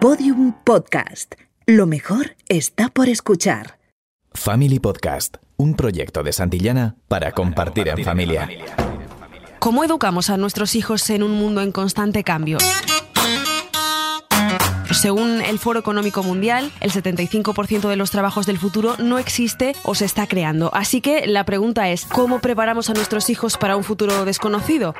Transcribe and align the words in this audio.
Podium 0.00 0.52
Podcast. 0.62 1.34
Lo 1.66 1.84
mejor 1.84 2.36
está 2.48 2.88
por 2.88 3.08
escuchar. 3.08 3.80
Family 4.32 4.78
Podcast, 4.78 5.38
un 5.56 5.74
proyecto 5.74 6.22
de 6.22 6.32
Santillana 6.32 6.94
para 7.08 7.32
compartir 7.32 7.88
en 7.88 8.04
familia. 8.04 8.48
¿Cómo 9.58 9.82
educamos 9.82 10.30
a 10.30 10.36
nuestros 10.36 10.76
hijos 10.76 11.10
en 11.10 11.24
un 11.24 11.32
mundo 11.32 11.62
en 11.62 11.72
constante 11.72 12.22
cambio? 12.22 12.58
Según 14.92 15.40
el 15.42 15.58
Foro 15.58 15.80
Económico 15.80 16.22
Mundial, 16.22 16.70
el 16.80 16.92
75% 16.92 17.88
de 17.88 17.96
los 17.96 18.12
trabajos 18.12 18.46
del 18.46 18.58
futuro 18.58 18.94
no 18.98 19.18
existe 19.18 19.74
o 19.82 19.96
se 19.96 20.04
está 20.04 20.28
creando. 20.28 20.70
Así 20.74 21.00
que 21.00 21.26
la 21.26 21.44
pregunta 21.44 21.88
es, 21.90 22.04
¿cómo 22.04 22.38
preparamos 22.38 22.88
a 22.88 22.94
nuestros 22.94 23.30
hijos 23.30 23.56
para 23.56 23.76
un 23.76 23.82
futuro 23.82 24.24
desconocido? 24.24 24.94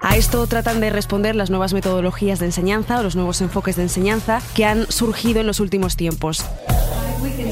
A 0.00 0.16
esto 0.16 0.46
tratan 0.46 0.80
de 0.80 0.90
responder 0.90 1.34
las 1.34 1.50
nuevas 1.50 1.72
metodologías 1.72 2.38
de 2.38 2.46
enseñanza 2.46 3.00
o 3.00 3.02
los 3.02 3.16
nuevos 3.16 3.40
enfoques 3.40 3.76
de 3.76 3.82
enseñanza 3.82 4.40
que 4.54 4.64
han 4.64 4.90
surgido 4.90 5.40
en 5.40 5.46
los 5.46 5.60
últimos 5.60 5.96
tiempos. 5.96 6.44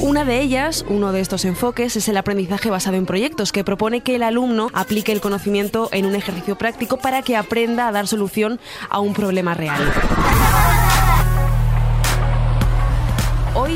Una 0.00 0.24
de 0.24 0.40
ellas, 0.40 0.84
uno 0.88 1.12
de 1.12 1.20
estos 1.20 1.44
enfoques, 1.44 1.96
es 1.96 2.08
el 2.08 2.16
aprendizaje 2.16 2.70
basado 2.70 2.96
en 2.96 3.06
proyectos, 3.06 3.50
que 3.50 3.64
propone 3.64 4.02
que 4.02 4.14
el 4.14 4.22
alumno 4.22 4.70
aplique 4.72 5.10
el 5.10 5.20
conocimiento 5.20 5.88
en 5.92 6.06
un 6.06 6.14
ejercicio 6.14 6.56
práctico 6.56 6.98
para 6.98 7.22
que 7.22 7.36
aprenda 7.36 7.88
a 7.88 7.92
dar 7.92 8.06
solución 8.06 8.60
a 8.88 9.00
un 9.00 9.12
problema 9.12 9.54
real. 9.54 9.80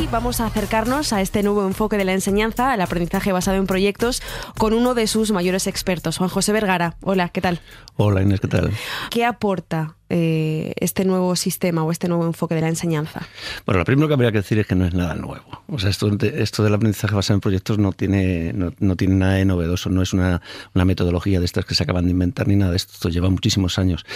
Hoy 0.01 0.09
vamos 0.11 0.41
a 0.41 0.47
acercarnos 0.47 1.13
a 1.13 1.21
este 1.21 1.43
nuevo 1.43 1.67
enfoque 1.67 1.99
de 1.99 2.07
la 2.07 2.15
enseñanza, 2.15 2.73
al 2.73 2.81
aprendizaje 2.81 3.33
basado 3.33 3.59
en 3.59 3.67
proyectos, 3.67 4.23
con 4.57 4.73
uno 4.73 4.95
de 4.95 5.07
sus 5.07 5.31
mayores 5.31 5.67
expertos, 5.67 6.17
Juan 6.17 6.31
José 6.31 6.53
Vergara. 6.53 6.97
Hola, 7.03 7.29
¿qué 7.29 7.43
tal? 7.43 7.61
Hola 7.97 8.23
Inés, 8.23 8.41
¿qué 8.41 8.49
tal? 8.49 8.71
¿Qué 9.11 9.27
aporta 9.27 9.97
eh, 10.09 10.73
este 10.77 11.05
nuevo 11.05 11.37
sistema 11.37 11.85
o 11.85 11.91
este 11.91 12.09
nuevo 12.09 12.25
enfoque 12.25 12.55
de 12.55 12.63
la 12.63 12.69
enseñanza? 12.69 13.29
Bueno, 13.67 13.81
lo 13.81 13.85
primero 13.85 14.09
que 14.09 14.15
habría 14.15 14.33
que 14.33 14.39
decir 14.39 14.59
es 14.59 14.67
que 14.67 14.75
no 14.75 14.87
es 14.87 14.95
nada 14.95 15.15
nuevo. 15.17 15.65
O 15.69 15.79
sea, 15.79 15.91
esto, 15.91 16.11
esto 16.23 16.65
del 16.65 16.73
aprendizaje 16.73 17.15
basado 17.15 17.35
en 17.35 17.43
proyectos 17.43 17.77
no 17.77 17.93
tiene, 17.93 18.55
no, 18.55 18.97
tiene 18.97 19.17
nada 19.17 19.35
de 19.35 19.45
novedoso, 19.45 19.91
no 19.91 20.01
es 20.01 20.15
una, 20.15 20.41
una 20.75 20.87
metodología 20.87 21.41
de 21.41 21.45
estas 21.45 21.67
que 21.67 21.75
se 21.75 21.83
acaban 21.83 22.07
de 22.07 22.13
inventar 22.13 22.49
ni 22.49 22.57
nada 22.57 22.71
de 22.71 22.79
esto, 22.79 22.95
esto 22.95 23.11
lleva 23.11 23.29
muchísimos 23.29 23.79
años 23.79 24.07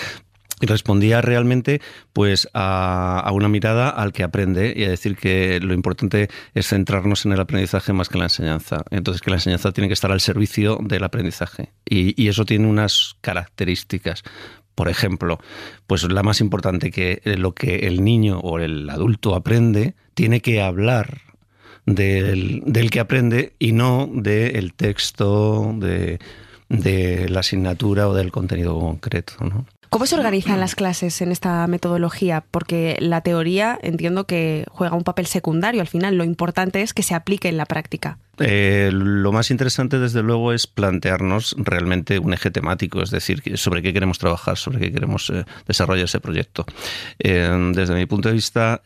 respondía 0.60 1.20
realmente 1.20 1.80
pues 2.12 2.48
a, 2.54 3.28
una 3.32 3.48
mirada 3.48 3.90
al 3.90 4.12
que 4.12 4.22
aprende 4.22 4.72
y 4.76 4.84
a 4.84 4.88
decir 4.88 5.16
que 5.16 5.60
lo 5.60 5.74
importante 5.74 6.28
es 6.54 6.68
centrarnos 6.68 7.26
en 7.26 7.32
el 7.32 7.40
aprendizaje 7.40 7.92
más 7.92 8.08
que 8.08 8.14
en 8.14 8.20
la 8.20 8.26
enseñanza. 8.26 8.84
Entonces 8.90 9.20
que 9.20 9.30
la 9.30 9.36
enseñanza 9.36 9.72
tiene 9.72 9.88
que 9.88 9.94
estar 9.94 10.12
al 10.12 10.20
servicio 10.20 10.78
del 10.80 11.04
aprendizaje 11.04 11.72
y, 11.84 12.20
y 12.20 12.28
eso 12.28 12.44
tiene 12.44 12.66
unas 12.66 13.16
características. 13.20 14.22
Por 14.74 14.88
ejemplo, 14.88 15.38
pues 15.86 16.02
la 16.10 16.22
más 16.22 16.40
importante 16.40 16.90
que 16.90 17.20
lo 17.36 17.54
que 17.54 17.86
el 17.86 18.02
niño 18.02 18.40
o 18.40 18.58
el 18.58 18.90
adulto 18.90 19.34
aprende 19.34 19.94
tiene 20.14 20.40
que 20.40 20.62
hablar 20.62 21.20
del, 21.86 22.62
del 22.66 22.90
que 22.90 23.00
aprende 23.00 23.54
y 23.58 23.72
no 23.72 24.08
del 24.12 24.74
texto, 24.74 25.74
de, 25.78 26.18
de 26.68 27.28
la 27.28 27.40
asignatura 27.40 28.08
o 28.08 28.14
del 28.14 28.32
contenido 28.32 28.78
concreto. 28.78 29.34
¿no? 29.40 29.66
¿Cómo 29.94 30.06
se 30.06 30.16
organizan 30.16 30.58
las 30.58 30.74
clases 30.74 31.22
en 31.22 31.30
esta 31.30 31.64
metodología? 31.68 32.44
Porque 32.50 32.96
la 32.98 33.20
teoría 33.20 33.78
entiendo 33.80 34.26
que 34.26 34.66
juega 34.68 34.96
un 34.96 35.04
papel 35.04 35.26
secundario 35.26 35.80
al 35.80 35.86
final. 35.86 36.16
Lo 36.16 36.24
importante 36.24 36.82
es 36.82 36.92
que 36.92 37.04
se 37.04 37.14
aplique 37.14 37.48
en 37.48 37.56
la 37.56 37.64
práctica. 37.64 38.18
Eh, 38.38 38.90
lo 38.92 39.32
más 39.32 39.50
interesante, 39.50 39.98
desde 39.98 40.22
luego, 40.22 40.52
es 40.52 40.66
plantearnos 40.66 41.54
realmente 41.58 42.18
un 42.18 42.32
eje 42.32 42.50
temático, 42.50 43.02
es 43.02 43.10
decir, 43.10 43.42
sobre 43.56 43.82
qué 43.82 43.92
queremos 43.92 44.18
trabajar, 44.18 44.56
sobre 44.56 44.80
qué 44.80 44.92
queremos 44.92 45.30
eh, 45.30 45.44
desarrollar 45.66 46.04
ese 46.04 46.20
proyecto. 46.20 46.64
Eh, 47.18 47.72
desde 47.74 47.94
mi 47.94 48.06
punto 48.06 48.28
de 48.28 48.34
vista, 48.34 48.82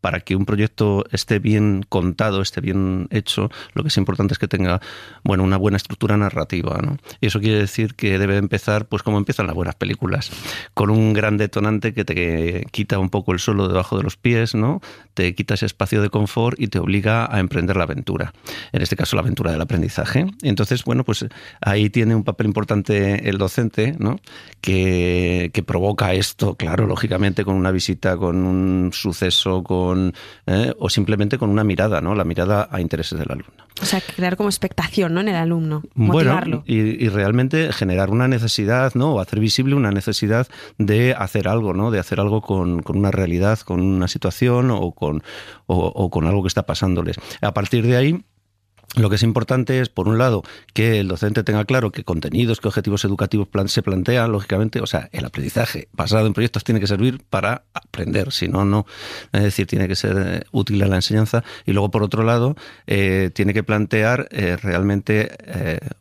para 0.00 0.20
que 0.20 0.36
un 0.36 0.44
proyecto 0.44 1.04
esté 1.12 1.38
bien 1.38 1.84
contado, 1.88 2.42
esté 2.42 2.60
bien 2.60 3.08
hecho, 3.10 3.50
lo 3.72 3.82
que 3.82 3.88
es 3.88 3.96
importante 3.96 4.34
es 4.34 4.38
que 4.38 4.48
tenga 4.48 4.80
bueno, 5.22 5.44
una 5.44 5.56
buena 5.56 5.76
estructura 5.76 6.16
narrativa. 6.16 6.78
Y 7.20 7.26
eso 7.26 7.40
quiere 7.40 7.58
decir 7.58 7.94
que 7.94 8.18
debe 8.18 8.36
empezar, 8.36 8.86
pues 8.86 9.02
como 9.02 9.18
empiezan 9.18 9.46
las 9.46 9.54
buenas 9.54 9.74
películas, 9.76 10.30
con 10.74 10.90
un 10.90 11.12
gran 11.12 11.36
detonante 11.36 11.94
que 11.94 12.04
te 12.04 12.66
quita 12.70 12.98
un 12.98 13.10
poco 13.10 13.32
el 13.32 13.38
suelo 13.38 13.68
debajo 13.68 13.96
de 13.96 14.02
los 14.02 14.16
pies, 14.16 14.54
¿no? 14.54 14.80
te 15.14 15.34
quita 15.34 15.54
ese 15.54 15.66
espacio 15.66 16.02
de 16.02 16.10
confort 16.10 16.60
y 16.60 16.68
te 16.68 16.78
obliga 16.78 17.32
a 17.32 17.40
emprender 17.40 17.76
la 17.76 17.84
aventura 17.84 18.32
en 18.72 18.82
este 18.82 18.96
caso 18.96 19.16
la 19.16 19.22
aventura 19.22 19.52
del 19.52 19.60
aprendizaje. 19.60 20.26
Entonces, 20.42 20.84
bueno, 20.84 21.04
pues 21.04 21.26
ahí 21.60 21.90
tiene 21.90 22.14
un 22.14 22.24
papel 22.24 22.46
importante 22.46 23.28
el 23.28 23.38
docente, 23.38 23.94
¿no? 23.98 24.18
Que, 24.60 25.50
provoca 25.66 26.12
esto, 26.12 26.56
claro, 26.56 26.86
lógicamente, 26.86 27.44
con 27.44 27.56
una 27.56 27.70
visita, 27.70 28.16
con 28.18 28.44
un 28.44 28.90
suceso, 28.92 29.62
con 29.62 30.12
¿eh? 30.46 30.74
o 30.78 30.90
simplemente 30.90 31.38
con 31.38 31.48
una 31.48 31.64
mirada, 31.64 32.00
¿no? 32.00 32.14
La 32.14 32.24
mirada 32.24 32.68
a 32.70 32.80
intereses 32.80 33.18
del 33.18 33.30
alumno. 33.30 33.64
O 33.80 33.86
sea, 33.86 34.00
crear 34.00 34.36
como 34.36 34.48
expectación, 34.48 35.14
¿no? 35.14 35.20
En 35.20 35.28
el 35.28 35.36
alumno, 35.36 35.82
motivarlo. 35.94 36.62
Bueno, 36.64 36.64
y, 36.66 37.08
realmente 37.08 37.72
generar 37.72 38.10
una 38.10 38.28
necesidad, 38.28 38.94
¿no? 38.94 39.14
O 39.14 39.20
hacer 39.20 39.40
visible 39.40 39.74
una 39.74 39.90
necesidad 39.90 40.46
de 40.78 41.14
hacer 41.14 41.48
algo, 41.48 41.74
¿no? 41.74 41.90
De 41.90 41.98
hacer 41.98 42.20
algo 42.20 42.40
con, 42.40 42.82
una 42.86 43.10
realidad, 43.10 43.58
con 43.60 43.80
una 43.80 44.06
situación 44.06 44.70
o 44.70 44.92
con, 44.92 45.22
o 45.66 46.10
con 46.10 46.26
algo 46.26 46.42
que 46.42 46.48
está 46.48 46.64
pasándoles. 46.66 47.16
A 47.40 47.52
partir 47.54 47.86
de 47.86 47.96
ahí, 47.96 48.24
lo 48.96 49.10
que 49.10 49.16
es 49.16 49.22
importante 49.24 49.80
es, 49.80 49.88
por 49.88 50.06
un 50.06 50.18
lado, 50.18 50.42
que 50.72 51.00
el 51.00 51.08
docente 51.08 51.42
tenga 51.42 51.64
claro 51.64 51.90
qué 51.90 52.04
contenidos, 52.04 52.60
qué 52.60 52.68
objetivos 52.68 53.04
educativos 53.04 53.48
se 53.66 53.82
plantean, 53.82 54.30
lógicamente, 54.30 54.80
o 54.80 54.86
sea, 54.86 55.08
el 55.12 55.24
aprendizaje 55.24 55.88
basado 55.92 56.26
en 56.26 56.32
proyectos 56.32 56.62
tiene 56.62 56.80
que 56.80 56.86
servir 56.86 57.22
para 57.28 57.64
aprender, 57.74 58.30
si 58.30 58.48
no, 58.48 58.64
no. 58.64 58.86
Es 59.32 59.42
decir, 59.42 59.66
tiene 59.66 59.88
que 59.88 59.96
ser 59.96 60.16
eh, 60.18 60.44
útil 60.52 60.82
a 60.82 60.86
la 60.86 60.96
enseñanza. 60.96 61.42
Y 61.66 61.72
luego, 61.72 61.90
por 61.90 62.02
otro 62.02 62.22
lado, 62.22 62.56
eh, 62.86 63.30
tiene 63.34 63.52
que 63.52 63.64
plantear 63.64 64.28
eh, 64.30 64.56
realmente, 64.62 65.36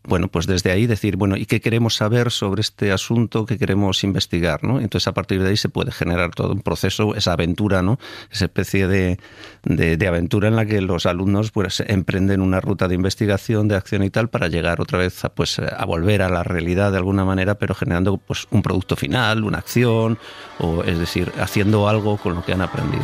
bueno, 0.03 0.27
pues 0.27 0.45
desde 0.45 0.71
ahí 0.71 0.85
decir, 0.85 1.15
bueno, 1.15 1.38
¿y 1.38 1.45
qué 1.45 1.61
queremos 1.61 1.95
saber 1.95 2.31
sobre 2.31 2.61
este 2.61 2.91
asunto 2.91 3.45
que 3.45 3.57
queremos 3.57 4.03
investigar? 4.03 4.63
¿no? 4.63 4.79
Entonces, 4.79 5.07
a 5.07 5.13
partir 5.13 5.41
de 5.41 5.50
ahí 5.50 5.57
se 5.57 5.69
puede 5.69 5.91
generar 5.91 6.31
todo 6.31 6.53
un 6.53 6.61
proceso, 6.61 7.15
esa 7.15 7.33
aventura, 7.33 7.81
¿no? 7.81 8.00
Esa 8.31 8.45
especie 8.45 8.88
de, 8.88 9.19
de 9.63 10.07
aventura 10.07 10.47
en 10.47 10.55
la 10.55 10.65
que 10.65 10.81
los 10.81 11.05
alumnos 11.05 11.51
pues 11.51 11.81
emprenden 11.88 12.41
una 12.41 12.61
ruta 12.61 12.72
de 12.75 12.95
investigación, 12.95 13.67
de 13.67 13.75
acción 13.75 14.03
y 14.03 14.09
tal, 14.09 14.29
para 14.29 14.47
llegar 14.47 14.81
otra 14.81 14.97
vez 14.97 15.23
a, 15.23 15.29
pues, 15.29 15.59
a 15.59 15.85
volver 15.85 16.22
a 16.22 16.29
la 16.29 16.44
realidad 16.44 16.91
de 16.91 16.97
alguna 16.97 17.23
manera, 17.23 17.56
pero 17.56 17.75
generando 17.75 18.17
pues, 18.17 18.47
un 18.51 18.61
producto 18.61 18.95
final, 18.95 19.44
una 19.44 19.59
acción, 19.59 20.17
o 20.59 20.83
es 20.83 21.00
decir, 21.00 21.31
haciendo 21.39 21.88
algo 21.88 22.17
con 22.17 22.35
lo 22.35 22.44
que 22.44 22.53
han 22.53 22.62
aprendido. 22.62 23.03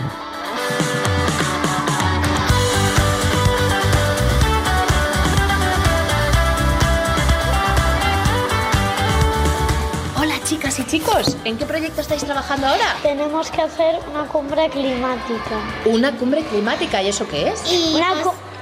Hola 10.19 10.35
chicas 10.43 10.79
y 10.79 10.85
chicos, 10.85 11.37
¿en 11.45 11.57
qué 11.57 11.65
proyecto 11.65 12.01
estáis 12.01 12.23
trabajando 12.25 12.67
ahora? 12.67 12.95
Tenemos 13.01 13.51
que 13.51 13.61
hacer 13.61 13.99
una 14.11 14.25
cumbre 14.25 14.69
climática. 14.69 15.85
¿Una 15.85 16.11
cumbre 16.17 16.43
climática? 16.43 17.01
¿Y 17.01 17.09
eso 17.09 17.27
qué 17.27 17.49
es? 17.49 17.63
una, 17.93 18.13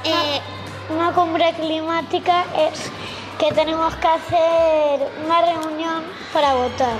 eh, 0.04 0.42
una 0.90 1.12
cumbre 1.14 1.54
climática 1.54 2.46
es 2.58 2.80
que 3.38 3.54
tenemos 3.54 3.94
que 3.96 4.08
hacer 4.08 5.12
una 5.26 5.42
reunión 5.42 6.04
para 6.34 6.54
votar. 6.56 6.98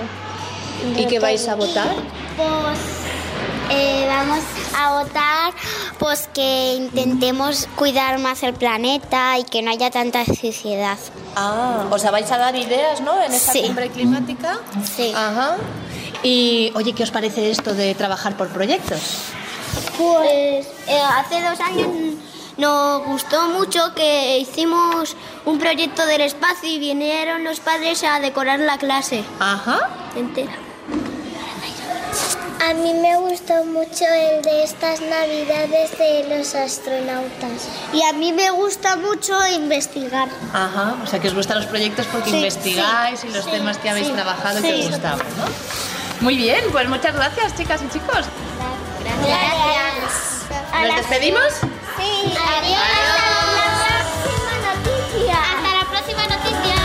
¿Y 0.96 1.06
qué 1.08 1.20
vais 1.20 1.48
a 1.48 1.56
votar? 1.56 1.96
Pues 2.36 2.80
eh, 3.70 4.06
vamos 4.08 4.44
a 4.76 5.04
votar 5.04 5.54
pues 5.98 6.30
que 6.34 6.76
intentemos 6.76 7.68
cuidar 7.76 8.20
más 8.20 8.44
el 8.44 8.54
planeta 8.54 9.40
y 9.40 9.44
que 9.44 9.62
no 9.62 9.72
haya 9.72 9.90
tanta 9.90 10.24
suciedad. 10.26 10.98
Ah, 11.36 11.86
o 11.90 11.98
sea, 11.98 12.12
vais 12.12 12.32
a 12.32 12.38
dar 12.38 12.56
ideas, 12.56 13.02
¿no? 13.02 13.22
En 13.22 13.34
esta 13.34 13.54
cumbre 13.54 13.90
climática. 13.90 14.60
Sí. 14.96 15.12
Ajá. 15.16 15.58
Y, 16.24 16.72
oye, 16.76 16.94
¿qué 16.94 17.04
os 17.04 17.12
parece 17.12 17.50
esto 17.52 17.74
de 17.74 17.96
trabajar 17.96 18.38
por 18.38 18.50
proyectos? 18.50 19.02
Pues 19.98 20.68
eh, 20.88 21.02
hace 21.16 21.42
dos 21.42 21.60
años 21.60 21.88
nos 22.58 23.06
gustó 23.06 23.50
mucho 23.50 23.94
que 23.96 24.40
hicimos 24.40 25.16
un 25.46 25.60
proyecto 25.60 26.06
del 26.06 26.22
espacio 26.22 26.70
y 26.70 26.80
vinieron 26.80 27.44
los 27.44 27.60
padres 27.60 28.04
a 28.04 28.20
decorar 28.20 28.60
la 28.60 28.78
clase. 28.78 29.24
Ajá. 29.40 29.80
Entera. 30.16 30.54
A 32.60 32.74
mí 32.74 32.94
me 32.96 33.16
gustó 33.18 33.64
mucho 33.66 34.04
el 34.04 34.42
de 34.42 34.64
estas 34.64 35.00
navidades 35.00 35.98
de 35.98 36.26
los 36.28 36.56
astronautas. 36.56 37.70
Y 37.94 38.02
a 38.04 38.14
mí 38.14 38.34
me 38.34 38.50
gusta 38.50 38.96
mucho 38.98 39.34
investigar. 39.54 40.28
Ajá, 40.54 40.96
o 41.04 41.08
sea 41.08 41.20
que 41.20 41.28
os 41.28 41.36
gustan 41.36 41.60
los 41.60 41.68
proyectos 41.68 42.08
porque 42.08 42.32
investigáis 42.32 43.24
y 43.24 43.30
los 43.30 43.46
temas 43.50 43.78
que 43.78 43.90
habéis 43.90 44.12
trabajado 44.12 44.62
que 44.62 44.74
os 44.74 44.90
gustaban, 44.90 45.20
¿no? 45.20 45.46
Muy 46.22 46.36
bien, 46.36 46.66
pues 46.72 46.90
muchas 46.90 47.14
gracias 47.16 47.56
chicas 47.56 47.82
y 47.84 47.90
chicos. 47.90 48.26
Gracias. 49.04 50.88
¿Nos 50.88 50.96
despedimos? 50.96 51.54
Adiós. 52.58 53.98
Hasta 55.30 55.70
la 55.74 55.86
próxima 55.90 56.24
noticia. 56.28 56.78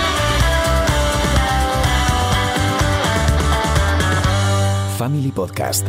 Family 4.98 5.32
Podcast. 5.32 5.86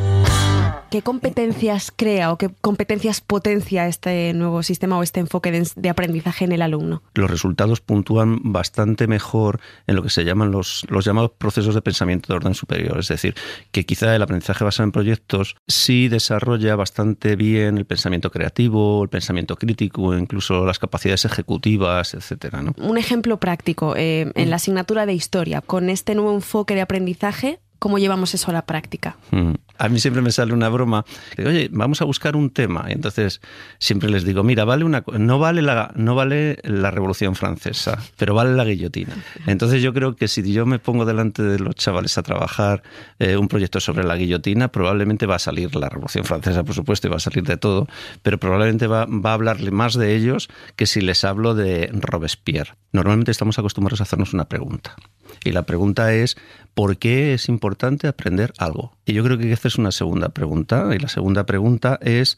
¿Qué 0.90 1.02
competencias 1.02 1.92
crea 1.96 2.32
o 2.32 2.38
qué 2.38 2.50
competencias 2.62 3.20
potencia 3.20 3.88
este 3.88 4.32
nuevo 4.34 4.62
sistema 4.62 4.98
o 4.98 5.04
este 5.04 5.20
enfoque 5.20 5.52
de, 5.52 5.90
aprendizaje 5.90 6.46
en 6.46 6.52
el 6.52 6.62
alumno? 6.62 7.02
Los 7.16 7.32
resultados 7.32 7.82
puntúan 7.82 8.40
bastante 8.44 9.08
mejor 9.08 9.60
en 9.88 9.96
lo 9.96 10.04
que 10.04 10.10
se 10.10 10.24
llaman 10.24 10.52
los, 10.52 10.86
los 10.90 11.04
llamados 11.04 11.32
procesos 11.38 11.74
de 11.74 11.82
pensamiento 11.82 12.32
de 12.32 12.38
orden 12.38 12.54
superior. 12.54 13.00
Es 13.00 13.08
decir, 13.08 13.34
que 13.72 13.86
quizá 13.86 14.16
el 14.16 14.22
aprendizaje 14.22 14.64
basado 14.64 14.86
en 14.86 14.92
proyectos 14.92 15.56
sí 15.68 16.10
desarrolla 16.10 16.76
bastante 16.76 17.36
bien 17.36 17.78
el 17.78 17.86
pensamiento 17.86 18.30
creativo, 18.30 19.04
el 19.04 19.10
pensamiento 19.10 19.56
crítico, 19.56 20.16
incluso 20.16 20.64
las 20.66 20.78
capacidades 20.78 21.26
ejecutivas, 21.26 22.14
etcétera. 22.14 22.64
Un 22.78 22.98
ejemplo 22.98 23.38
práctico, 23.38 23.96
eh, 23.96 24.32
en 24.36 24.50
la 24.50 24.58
asignatura 24.58 25.06
de 25.06 25.14
historia, 25.14 25.62
con 25.62 25.90
este 25.90 26.14
nuevo 26.14 26.34
enfoque 26.34 26.76
de 26.76 26.82
aprendizaje, 26.82 27.60
¿Cómo 27.84 28.00
llevamos 28.00 28.34
eso 28.34 28.50
a 28.50 28.54
la 28.54 28.66
práctica? 28.66 29.18
Mm. 29.32 29.56
A 29.78 29.90
mí 29.90 30.00
siempre 30.00 30.22
me 30.22 30.32
sale 30.32 30.54
una 30.54 30.70
broma. 30.70 31.04
Oye, 31.38 31.68
vamos 31.70 32.02
a 32.02 32.06
buscar 32.06 32.38
un 32.38 32.50
tema. 32.50 32.86
Y 32.88 32.94
entonces 32.94 33.42
siempre 33.78 34.10
les 34.10 34.24
digo, 34.24 34.42
mira, 34.42 34.64
vale 34.64 34.86
una, 34.86 35.04
no, 35.20 35.38
vale 35.38 35.62
la, 35.62 35.92
no 35.94 36.16
vale 36.16 36.60
la 36.64 36.92
Revolución 36.92 37.36
Francesa, 37.36 38.02
pero 38.16 38.36
vale 38.36 38.56
la 38.56 38.64
guillotina. 38.64 39.14
Entonces 39.48 39.82
yo 39.82 39.94
creo 39.94 40.16
que 40.16 40.30
si 40.30 40.50
yo 40.54 40.66
me 40.66 40.80
pongo 40.80 41.04
delante 41.04 41.44
de 41.44 41.60
los 41.60 41.76
chavales 41.76 42.18
a 42.18 42.24
trabajar 42.24 42.84
eh, 43.20 43.36
un 43.36 43.50
proyecto 43.50 43.82
sobre 43.82 44.06
la 44.06 44.16
guillotina, 44.16 44.70
probablemente 44.70 45.26
va 45.26 45.36
a 45.36 45.40
salir 45.40 45.76
la 45.76 45.90
Revolución 45.90 46.24
Francesa, 46.24 46.64
por 46.64 46.76
supuesto, 46.76 47.08
y 47.08 47.10
va 47.10 47.18
a 47.18 47.20
salir 47.20 47.44
de 47.44 47.58
todo, 47.58 47.90
pero 48.22 48.38
probablemente 48.38 48.88
va, 48.88 49.08
va 49.08 49.32
a 49.32 49.34
hablarle 49.34 49.72
más 49.72 49.96
de 49.96 50.16
ellos 50.16 50.48
que 50.78 50.86
si 50.86 51.02
les 51.02 51.26
hablo 51.26 51.54
de 51.54 51.90
Robespierre. 51.92 52.76
Normalmente 52.94 53.32
estamos 53.32 53.60
acostumbrados 53.60 54.00
a 54.00 54.04
hacernos 54.04 54.34
una 54.34 54.46
pregunta. 54.46 54.96
Y 55.44 55.52
la 55.52 55.64
pregunta 55.64 56.14
es, 56.14 56.38
¿por 56.74 56.98
qué 56.98 57.34
es 57.34 57.50
importante 57.50 58.08
aprender 58.08 58.54
algo? 58.58 58.96
Y 59.06 59.14
yo 59.14 59.24
creo 59.24 59.38
que 59.38 59.52
esta 59.52 59.68
es 59.68 59.78
una 59.78 59.92
segunda 59.92 60.30
pregunta. 60.30 60.90
Y 60.96 61.00
la 61.00 61.10
segunda 61.10 61.46
pregunta 61.46 62.00
es, 62.02 62.38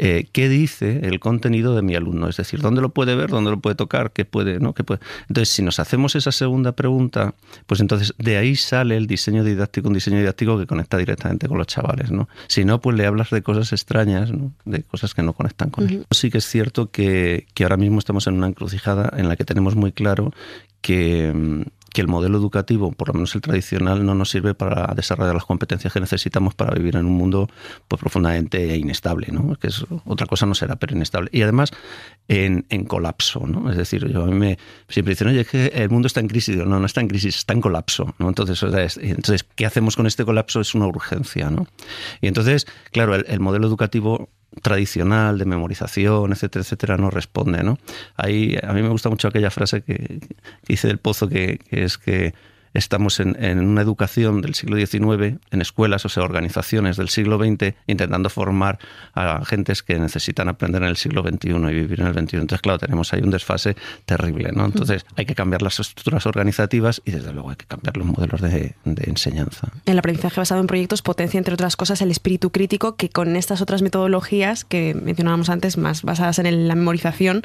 eh, 0.00 0.28
¿qué 0.30 0.48
dice 0.48 1.00
el 1.02 1.18
contenido 1.18 1.74
de 1.74 1.82
mi 1.82 1.96
alumno? 1.96 2.28
Es 2.28 2.36
decir, 2.36 2.60
¿dónde 2.60 2.80
lo 2.80 2.90
puede 2.90 3.16
ver? 3.16 3.30
¿Dónde 3.30 3.50
lo 3.50 3.58
puede 3.58 3.74
tocar? 3.74 4.12
¿Qué 4.12 4.24
puede, 4.24 4.60
no? 4.60 4.72
¿Qué 4.72 4.84
puede? 4.84 5.00
Entonces, 5.28 5.52
si 5.52 5.62
nos 5.62 5.80
hacemos 5.80 6.14
esa 6.14 6.30
segunda 6.30 6.72
pregunta, 6.72 7.34
pues 7.66 7.80
entonces 7.80 8.14
de 8.16 8.36
ahí 8.36 8.54
sale 8.54 8.96
el 8.96 9.08
diseño 9.08 9.42
didáctico, 9.42 9.88
un 9.88 9.94
diseño 9.94 10.18
didáctico 10.18 10.56
que 10.56 10.66
conecta 10.66 10.96
directamente 10.96 11.48
con 11.48 11.58
los 11.58 11.66
chavales, 11.66 12.12
¿no? 12.12 12.28
Si 12.46 12.64
no, 12.64 12.80
pues 12.80 12.96
le 12.96 13.06
hablas 13.06 13.30
de 13.30 13.42
cosas 13.42 13.72
extrañas, 13.72 14.30
de 14.64 14.82
cosas 14.84 15.14
que 15.14 15.24
no 15.24 15.32
conectan 15.32 15.70
con 15.70 15.88
él. 15.88 16.06
Sí 16.12 16.30
que 16.30 16.38
es 16.38 16.46
cierto 16.46 16.92
que, 16.92 17.48
que 17.54 17.64
ahora 17.64 17.76
mismo 17.76 17.98
estamos 17.98 18.28
en 18.28 18.34
una 18.34 18.46
encrucijada 18.46 19.12
en 19.16 19.28
la 19.28 19.34
que 19.34 19.44
tenemos 19.44 19.74
muy 19.74 19.90
claro 19.90 20.32
que 20.80 21.32
mm, 21.34 21.62
que 21.92 22.00
el 22.00 22.08
modelo 22.08 22.38
educativo, 22.38 22.92
por 22.92 23.08
lo 23.08 23.14
menos 23.14 23.34
el 23.34 23.40
tradicional, 23.40 24.04
no 24.04 24.14
nos 24.14 24.30
sirve 24.30 24.54
para 24.54 24.92
desarrollar 24.94 25.34
las 25.34 25.44
competencias 25.44 25.92
que 25.92 26.00
necesitamos 26.00 26.54
para 26.54 26.74
vivir 26.74 26.96
en 26.96 27.06
un 27.06 27.12
mundo 27.12 27.48
pues, 27.86 28.00
profundamente 28.00 28.76
inestable, 28.76 29.28
¿no? 29.30 29.54
que 29.56 29.68
es, 29.68 29.84
otra 30.04 30.26
cosa 30.26 30.46
no 30.46 30.54
será, 30.54 30.76
pero 30.76 30.94
inestable. 30.94 31.30
Y 31.32 31.42
además 31.42 31.70
en, 32.28 32.62
colapso, 32.84 33.46
¿no? 33.46 33.70
Es 33.70 33.76
decir, 33.76 34.06
yo 34.08 34.22
a 34.22 34.26
mí 34.26 34.34
me 34.34 34.58
siempre 34.88 35.12
dicen, 35.12 35.28
oye, 35.28 35.40
es 35.40 35.48
que 35.48 35.66
el 35.66 35.90
mundo 35.90 36.06
está 36.06 36.20
en 36.20 36.28
crisis. 36.28 36.56
no, 36.56 36.78
no 36.78 36.86
está 36.86 37.00
en 37.00 37.08
crisis, 37.08 37.36
está 37.36 37.54
en 37.54 37.60
colapso, 37.60 38.14
¿no? 38.18 38.28
Entonces, 38.28 38.62
entonces, 39.00 39.46
¿qué 39.54 39.66
hacemos 39.66 39.96
con 39.96 40.06
este 40.06 40.24
colapso? 40.24 40.60
Es 40.60 40.74
una 40.74 40.86
urgencia, 40.86 41.50
¿no? 41.50 41.66
Y 42.20 42.28
entonces, 42.28 42.66
claro, 42.92 43.14
el 43.14 43.40
modelo 43.40 43.66
educativo 43.66 44.28
tradicional 44.62 45.38
de 45.38 45.44
memorización, 45.44 46.32
etcétera, 46.32 46.62
etcétera, 46.62 46.96
no 46.96 47.10
responde, 47.10 47.62
¿no? 47.62 47.78
Ahí, 48.16 48.56
a 48.62 48.72
mí 48.72 48.82
me 48.82 48.88
gusta 48.88 49.08
mucho 49.08 49.28
aquella 49.28 49.50
frase 49.50 49.82
que, 49.82 50.20
hice 50.66 50.88
del 50.88 50.98
Pozo, 50.98 51.28
que 51.28 51.60
es 51.70 51.98
que 51.98 52.34
estamos 52.78 53.20
en, 53.20 53.36
una 53.58 53.82
educación 53.82 54.40
del 54.40 54.54
siglo 54.54 54.76
XIX, 54.76 55.38
en 55.50 55.60
escuelas, 55.60 56.04
o 56.04 56.08
sea, 56.08 56.22
organizaciones 56.22 56.96
del 56.96 57.08
siglo 57.08 57.38
XX, 57.38 57.74
intentando 57.86 58.30
formar 58.30 58.78
a 59.14 59.44
gentes 59.44 59.82
que 59.82 59.98
necesitan 59.98 60.48
aprender 60.48 60.82
en 60.82 60.88
el 60.88 60.96
siglo 60.96 61.22
XXI 61.22 61.50
y 61.50 61.74
vivir 61.74 62.00
en 62.00 62.06
el 62.06 62.14
XXI. 62.14 62.36
Entonces, 62.36 62.60
claro, 62.60 62.78
tenemos 62.78 63.12
ahí 63.12 63.20
un 63.20 63.30
desfase 63.30 63.76
terrible, 64.06 64.50
¿no? 64.52 64.64
Entonces, 64.64 65.04
hay 65.16 65.26
que 65.26 65.34
cambiar 65.34 65.62
las 65.62 65.78
estructuras 65.80 66.26
organizativas 66.26 67.02
y, 67.04 67.10
desde 67.10 67.32
luego, 67.32 67.50
hay 67.50 67.56
que 67.56 67.66
cambiar 67.66 67.96
los 67.96 68.06
modelos 68.06 68.40
de, 68.40 68.74
enseñanza. 68.84 69.68
El 69.86 69.98
aprendizaje 69.98 70.40
basado 70.40 70.60
en 70.60 70.66
proyectos 70.66 71.02
potencia, 71.02 71.38
entre 71.38 71.54
otras 71.54 71.76
cosas, 71.76 72.00
el 72.02 72.10
espíritu 72.10 72.50
crítico 72.50 72.96
que 72.96 73.08
con 73.08 73.36
estas 73.36 73.60
otras 73.60 73.82
metodologías 73.82 74.64
que 74.64 74.94
mencionábamos 74.94 75.50
antes, 75.50 75.76
más 75.76 76.02
basadas 76.02 76.38
en 76.38 76.68
la 76.68 76.74
memorización, 76.74 77.42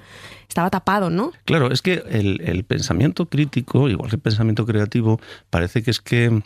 estaba 0.48 0.70
tapado, 0.70 1.10
¿no? 1.10 1.32
Claro, 1.46 1.72
es 1.72 1.82
que 1.82 2.04
el, 2.10 2.42
el 2.42 2.64
pensamiento 2.64 3.28
crítico, 3.28 3.90
igual 3.90 4.10
que 4.10 4.18
el 4.18 4.22
pensamiento 4.22 4.66
creativo, 4.66 5.20
parece 5.50 5.84
que 5.84 5.92
es 5.92 6.02
que 6.02 6.44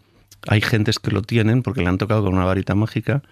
hay 0.48 0.62
gentes 0.62 1.00
que 1.00 1.12
lo 1.12 1.22
tienen 1.22 1.64
porque 1.64 1.82
le 1.82 1.90
han 1.90 1.98
tocado 1.98 2.24
con 2.24 2.34
una 2.34 2.46
varita 2.46 2.76
mágica 2.76 3.24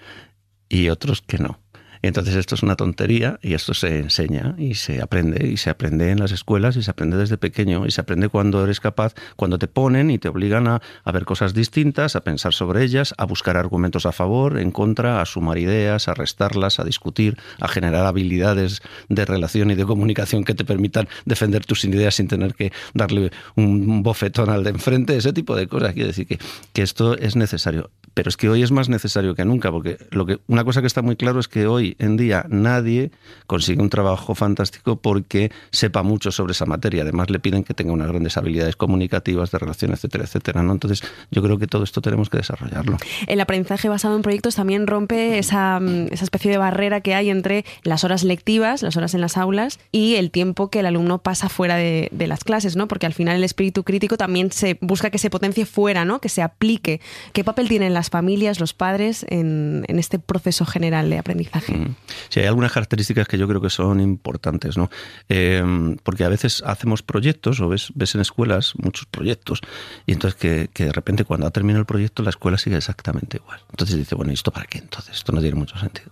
y 0.69 0.89
otros 0.89 1.21
que 1.21 1.37
no 1.37 1.59
entonces 2.07 2.35
esto 2.35 2.55
es 2.55 2.63
una 2.63 2.75
tontería 2.75 3.39
y 3.41 3.53
esto 3.53 3.73
se 3.73 3.99
enseña 3.99 4.55
y 4.57 4.75
se 4.75 5.01
aprende 5.01 5.47
y 5.47 5.57
se 5.57 5.69
aprende 5.69 6.11
en 6.11 6.19
las 6.19 6.31
escuelas 6.31 6.75
y 6.75 6.83
se 6.83 6.91
aprende 6.91 7.17
desde 7.17 7.37
pequeño 7.37 7.85
y 7.85 7.91
se 7.91 8.01
aprende 8.01 8.29
cuando 8.29 8.63
eres 8.63 8.79
capaz, 8.79 9.13
cuando 9.35 9.57
te 9.57 9.67
ponen 9.67 10.11
y 10.11 10.19
te 10.19 10.29
obligan 10.29 10.67
a, 10.67 10.81
ver 11.13 11.25
cosas 11.25 11.53
distintas, 11.53 12.15
a 12.15 12.21
pensar 12.21 12.53
sobre 12.53 12.83
ellas, 12.83 13.13
a 13.17 13.25
buscar 13.25 13.57
argumentos 13.57 14.05
a 14.05 14.11
favor, 14.11 14.59
en 14.59 14.71
contra, 14.71 15.21
a 15.21 15.25
sumar 15.25 15.57
ideas, 15.57 16.07
a 16.07 16.13
restarlas, 16.13 16.79
a 16.79 16.83
discutir, 16.83 17.37
a 17.59 17.67
generar 17.67 18.05
habilidades 18.05 18.81
de 19.07 19.25
relación 19.25 19.71
y 19.71 19.75
de 19.75 19.85
comunicación 19.85 20.43
que 20.43 20.53
te 20.53 20.65
permitan 20.65 21.07
defender 21.25 21.65
tus 21.65 21.85
ideas 21.85 22.15
sin 22.15 22.27
tener 22.27 22.55
que 22.55 22.71
darle 22.93 23.31
un 23.55 24.03
bofetón 24.03 24.49
al 24.49 24.63
de 24.63 24.71
enfrente, 24.71 25.15
ese 25.15 25.33
tipo 25.33 25.55
de 25.55 25.67
cosas. 25.67 25.93
Quiero 25.93 26.07
decir 26.07 26.27
que, 26.27 26.39
que 26.73 26.81
esto 26.81 27.17
es 27.17 27.35
necesario. 27.35 27.89
Pero 28.13 28.29
es 28.29 28.37
que 28.37 28.49
hoy 28.49 28.63
es 28.63 28.71
más 28.71 28.89
necesario 28.89 29.35
que 29.35 29.43
nunca, 29.43 29.71
porque 29.71 29.97
lo 30.11 30.25
que, 30.25 30.39
una 30.47 30.63
cosa 30.63 30.81
que 30.81 30.87
está 30.87 31.01
muy 31.01 31.15
claro 31.15 31.39
es 31.39 31.47
que 31.47 31.67
hoy 31.67 31.94
en 31.99 32.17
día 32.17 32.45
nadie 32.49 33.11
consigue 33.47 33.81
un 33.81 33.89
trabajo 33.89 34.35
fantástico 34.35 34.95
porque 34.97 35.51
sepa 35.71 36.03
mucho 36.03 36.31
sobre 36.31 36.51
esa 36.51 36.65
materia. 36.65 37.03
Además, 37.03 37.29
le 37.29 37.39
piden 37.39 37.63
que 37.63 37.73
tenga 37.73 37.93
unas 37.93 38.07
grandes 38.07 38.37
habilidades 38.37 38.75
comunicativas, 38.75 39.51
de 39.51 39.59
relación, 39.59 39.91
etcétera, 39.91 40.23
etcétera. 40.23 40.63
¿no? 40.63 40.71
Entonces, 40.73 41.03
yo 41.31 41.41
creo 41.41 41.57
que 41.57 41.67
todo 41.67 41.83
esto 41.83 42.01
tenemos 42.01 42.29
que 42.29 42.37
desarrollarlo. 42.37 42.97
El 43.27 43.39
aprendizaje 43.41 43.89
basado 43.89 44.15
en 44.15 44.21
proyectos 44.21 44.55
también 44.55 44.87
rompe 44.87 45.37
esa, 45.37 45.79
mm, 45.79 46.07
especie 46.13 46.51
de 46.51 46.57
barrera 46.57 47.01
que 47.01 47.13
hay 47.13 47.29
entre 47.29 47.65
las 47.83 48.03
horas 48.03 48.23
lectivas, 48.23 48.81
las 48.81 48.97
horas 48.97 49.13
en 49.13 49.21
las 49.21 49.37
aulas, 49.37 49.79
y 49.91 50.15
el 50.15 50.31
tiempo 50.31 50.69
que 50.69 50.79
el 50.79 50.85
alumno 50.85 51.19
pasa 51.19 51.49
fuera 51.49 51.75
de, 51.75 52.09
de 52.11 52.27
las 52.27 52.43
clases, 52.43 52.75
¿no? 52.75 52.87
Porque 52.87 53.05
al 53.05 53.13
final 53.13 53.37
el 53.37 53.43
espíritu 53.43 53.83
crítico 53.83 54.17
también 54.17 54.51
se 54.51 54.77
busca 54.81 55.09
que 55.09 55.17
se 55.17 55.29
potencie 55.29 55.65
fuera, 55.65 56.05
¿no? 56.05 56.19
Que 56.19 56.29
se 56.29 56.41
aplique. 56.41 57.01
¿Qué 57.33 57.43
papel 57.43 57.67
tienen 57.67 57.93
las 57.93 58.09
familias, 58.09 58.59
los 58.59 58.73
padres 58.73 59.25
en, 59.29 59.85
este 59.87 60.19
proceso 60.19 60.65
general 60.65 61.09
de 61.09 61.17
aprendizaje? 61.17 61.84
Sí, 62.29 62.39
hay 62.39 62.47
algunas 62.47 62.71
características 62.71 63.27
que 63.27 63.37
yo 63.37 63.47
creo 63.47 63.61
que 63.61 63.69
son 63.69 63.99
importantes, 63.99 64.77
¿no? 64.77 64.89
Em, 65.29 65.97
porque 65.97 66.23
a 66.23 66.29
veces 66.29 66.63
hacemos 66.65 67.03
proyectos, 67.03 67.59
o 67.59 67.69
ves, 67.69 67.91
ves 67.95 68.15
en 68.15 68.21
escuelas 68.21 68.73
muchos 68.77 69.05
proyectos, 69.05 69.61
y 70.05 70.13
entonces 70.13 70.39
que, 70.39 70.83
de 70.85 70.91
repente 70.91 71.25
cuando 71.25 71.47
ha 71.47 71.51
terminado 71.51 71.79
el 71.79 71.85
proyecto 71.85 72.23
la 72.23 72.29
escuela 72.29 72.57
sigue 72.57 72.77
exactamente 72.77 73.37
igual. 73.37 73.59
Entonces 73.69 73.97
dice, 73.97 74.15
bueno, 74.15 74.31
¿y 74.31 74.35
esto 74.35 74.51
para 74.51 74.65
qué 74.65 74.79
entonces? 74.79 75.15
Esto 75.15 75.31
no 75.31 75.41
tiene 75.41 75.55
mucho 75.55 75.77
sentido. 75.77 76.11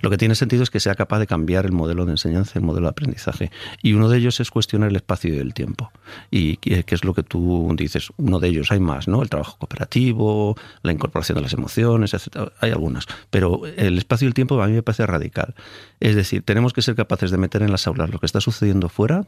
Lo 0.00 0.10
que 0.10 0.18
tiene 0.18 0.34
sentido 0.34 0.62
es 0.62 0.70
que 0.70 0.80
sea 0.80 0.94
capaz 0.94 1.18
de 1.18 1.26
cambiar 1.26 1.64
el 1.64 1.72
modelo 1.72 2.04
de 2.04 2.12
enseñanza, 2.12 2.58
el 2.58 2.64
modelo 2.64 2.86
de 2.86 2.90
aprendizaje. 2.90 3.50
Y 3.82 3.92
uno 3.94 4.08
de 4.08 4.18
ellos 4.18 4.40
es 4.40 4.50
cuestionar 4.50 4.90
el 4.90 4.96
espacio 4.96 5.34
y 5.34 5.38
el 5.38 5.54
tiempo. 5.54 5.90
Y 6.30 6.56
que 6.56 6.84
es 6.94 7.04
lo 7.04 7.14
que 7.14 7.22
tú 7.22 7.72
dices, 7.76 8.10
uno 8.16 8.38
de 8.38 8.48
ellos 8.48 8.70
hay 8.70 8.80
más, 8.80 9.08
¿no? 9.08 9.22
El 9.22 9.28
trabajo 9.28 9.56
cooperativo, 9.58 10.56
la 10.82 10.92
incorporación 10.92 11.36
de 11.36 11.42
las 11.42 11.52
emociones, 11.52 12.14
etc. 12.14 12.50
Hay 12.60 12.70
algunas. 12.70 13.06
Pero 13.30 13.62
el 13.76 13.98
espacio 13.98 14.26
y 14.26 14.28
el 14.28 14.34
tiempo 14.34 14.60
a 14.62 14.66
mí 14.66 14.74
me 14.74 14.82
parece 14.82 14.91
radical. 14.98 15.54
Es 16.00 16.16
decir, 16.16 16.42
tenemos 16.42 16.72
que 16.72 16.82
ser 16.82 16.94
capaces 16.94 17.30
de 17.30 17.38
meter 17.38 17.62
en 17.62 17.70
las 17.70 17.86
aulas 17.86 18.10
lo 18.10 18.18
que 18.18 18.26
está 18.26 18.40
sucediendo 18.40 18.88
fuera 18.88 19.24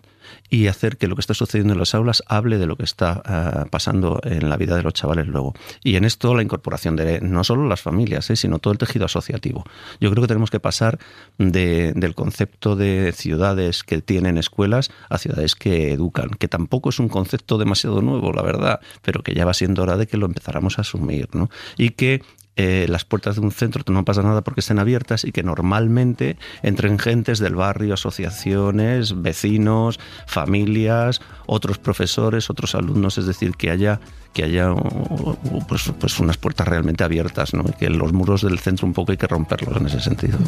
y 0.50 0.66
hacer 0.66 0.96
que 0.96 1.08
lo 1.08 1.14
que 1.14 1.20
está 1.20 1.34
sucediendo 1.34 1.72
en 1.72 1.78
las 1.78 1.94
aulas 1.94 2.22
hable 2.26 2.58
de 2.58 2.66
lo 2.66 2.76
que 2.76 2.84
está 2.84 3.22
eh, 3.28 3.68
pasando 3.70 4.20
en 4.24 4.48
la 4.48 4.56
vida 4.56 4.76
de 4.76 4.82
los 4.82 4.92
chavales 4.92 5.26
luego. 5.26 5.54
Y 5.82 5.96
en 5.96 6.04
esto 6.04 6.34
la 6.34 6.42
incorporación 6.42 6.96
de 6.96 7.20
no 7.20 7.44
solo 7.44 7.66
las 7.68 7.80
familias, 7.80 8.30
eh, 8.30 8.36
sino 8.36 8.58
todo 8.58 8.72
el 8.72 8.78
tejido 8.78 9.06
asociativo. 9.06 9.64
Yo 10.00 10.10
creo 10.10 10.22
que 10.22 10.28
tenemos 10.28 10.50
que 10.50 10.60
pasar 10.60 10.98
del 11.38 12.14
concepto 12.14 12.76
de 12.76 13.12
ciudades 13.12 13.82
que 13.82 14.00
tienen 14.02 14.38
escuelas 14.38 14.90
a 15.08 15.18
ciudades 15.18 15.54
que 15.54 15.92
educan, 15.92 16.30
que 16.30 16.48
tampoco 16.48 16.90
es 16.90 16.98
un 16.98 17.08
concepto 17.08 17.58
demasiado 17.58 18.02
nuevo, 18.02 18.32
la 18.32 18.42
verdad, 18.42 18.80
pero 19.02 19.22
que 19.22 19.34
ya 19.34 19.44
va 19.44 19.54
siendo 19.54 19.82
hora 19.82 19.96
de 19.96 20.06
que 20.06 20.16
lo 20.16 20.26
empezáramos 20.26 20.78
a 20.78 20.82
asumir, 20.82 21.28
¿no? 21.34 21.50
Y 21.76 21.90
que 21.90 22.22
eh, 22.56 22.86
las 22.88 23.04
puertas 23.04 23.36
de 23.36 23.40
un 23.40 23.50
centro 23.50 23.82
no 23.92 24.04
pasa 24.04 24.22
nada 24.22 24.42
porque 24.42 24.60
estén 24.60 24.78
abiertas 24.78 25.24
y 25.24 25.32
que 25.32 25.42
normalmente 25.42 26.36
entren 26.62 26.98
gentes 26.98 27.38
del 27.38 27.56
barrio, 27.56 27.94
asociaciones, 27.94 29.20
vecinos, 29.22 29.98
familias, 30.26 31.20
otros 31.46 31.78
profesores, 31.78 32.50
otros 32.50 32.74
alumnos, 32.74 33.18
es 33.18 33.26
decir, 33.26 33.56
que 33.56 33.70
haya 33.70 34.00
que 34.32 34.42
haya 34.42 34.74
pues, 35.68 35.92
pues 35.98 36.18
unas 36.18 36.36
puertas 36.36 36.66
realmente 36.66 37.04
abiertas, 37.04 37.54
¿no? 37.54 37.64
que 37.78 37.88
los 37.88 38.12
muros 38.12 38.42
del 38.42 38.58
centro 38.58 38.86
un 38.86 38.92
poco 38.92 39.12
hay 39.12 39.16
que 39.16 39.28
romperlos 39.28 39.76
en 39.76 39.86
ese 39.86 40.00
sentido. 40.00 40.38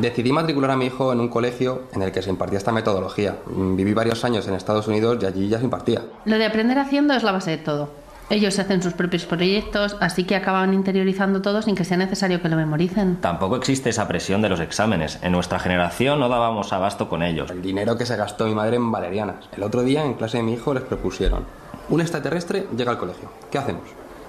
Decidí 0.00 0.32
matricular 0.32 0.70
a 0.70 0.76
mi 0.76 0.86
hijo 0.86 1.12
en 1.12 1.20
un 1.20 1.28
colegio 1.28 1.82
en 1.92 2.02
el 2.02 2.12
que 2.12 2.22
se 2.22 2.30
impartía 2.30 2.58
esta 2.58 2.72
metodología. 2.72 3.36
Viví 3.46 3.92
varios 3.92 4.24
años 4.24 4.46
en 4.48 4.54
Estados 4.54 4.88
Unidos 4.88 5.18
y 5.20 5.26
allí 5.26 5.48
ya 5.48 5.58
se 5.58 5.64
impartía. 5.64 6.02
Lo 6.24 6.38
de 6.38 6.46
aprender 6.46 6.78
haciendo 6.78 7.14
es 7.14 7.22
la 7.22 7.32
base 7.32 7.50
de 7.52 7.58
todo. 7.58 8.02
Ellos 8.30 8.58
hacen 8.58 8.82
sus 8.82 8.94
propios 8.94 9.26
proyectos, 9.26 9.96
así 10.00 10.24
que 10.24 10.34
acaban 10.36 10.72
interiorizando 10.72 11.42
todo 11.42 11.60
sin 11.60 11.74
que 11.74 11.84
sea 11.84 11.98
necesario 11.98 12.40
que 12.40 12.48
lo 12.48 12.56
memoricen. 12.56 13.16
Tampoco 13.16 13.56
existe 13.56 13.90
esa 13.90 14.08
presión 14.08 14.40
de 14.40 14.48
los 14.48 14.60
exámenes. 14.60 15.18
En 15.22 15.32
nuestra 15.32 15.58
generación 15.58 16.18
no 16.18 16.30
dábamos 16.30 16.72
abasto 16.72 17.10
con 17.10 17.22
ellos. 17.22 17.50
El 17.50 17.60
dinero 17.60 17.98
que 17.98 18.06
se 18.06 18.16
gastó 18.16 18.46
mi 18.46 18.54
madre 18.54 18.76
en 18.76 18.90
valerianas. 18.90 19.50
El 19.54 19.62
otro 19.62 19.82
día 19.82 20.04
en 20.04 20.14
clase 20.14 20.38
de 20.38 20.44
mi 20.44 20.54
hijo 20.54 20.72
les 20.72 20.84
propusieron, 20.84 21.44
un 21.90 22.00
extraterrestre 22.00 22.66
llega 22.74 22.92
al 22.92 22.98
colegio, 22.98 23.28
¿qué 23.50 23.58
hacemos? 23.58 23.84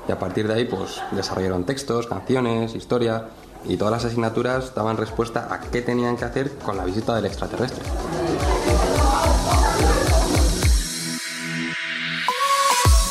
Y 0.09 0.11
a 0.11 0.19
partir 0.19 0.49
de 0.49 0.55
ahí 0.55 0.65
pues 0.65 1.01
desarrollaron 1.11 1.63
textos, 1.63 2.07
canciones, 2.07 2.75
historia 2.75 3.27
y 3.67 3.77
todas 3.77 3.91
las 3.91 4.05
asignaturas 4.05 4.73
daban 4.75 4.97
respuesta 4.97 5.47
a 5.51 5.59
qué 5.59 5.81
tenían 5.81 6.17
que 6.17 6.25
hacer 6.25 6.51
con 6.57 6.77
la 6.77 6.85
visita 6.85 7.15
del 7.15 7.25
extraterrestre. 7.25 7.83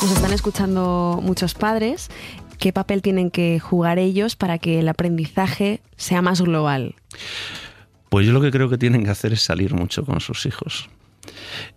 Nos 0.03 0.11
están 0.11 0.33
escuchando 0.33 1.21
muchos 1.23 1.55
padres. 1.55 2.11
¿Qué 2.59 2.73
papel 2.73 3.03
tienen 3.03 3.31
que 3.31 3.61
jugar 3.61 3.99
ellos 3.99 4.37
para 4.37 4.59
que 4.59 4.81
el 4.81 4.89
aprendizaje 4.89 5.81
sea 5.97 6.23
más 6.23 6.41
global? 6.41 6.95
Pues 8.09 8.27
yo 8.27 8.33
lo 8.33 8.41
que 8.41 8.51
creo 8.51 8.69
que 8.69 8.79
tienen 8.79 9.05
que 9.05 9.11
hacer 9.11 9.33
es 9.33 9.43
salir 9.43 9.75
mucho 9.75 10.05
con 10.05 10.21
sus 10.21 10.45
hijos. 10.47 10.89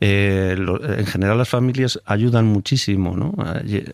Eh, 0.01 0.55
en 0.57 1.05
general 1.05 1.37
las 1.37 1.49
familias 1.49 1.99
ayudan 2.05 2.45
muchísimo, 2.45 3.15
¿no? 3.15 3.33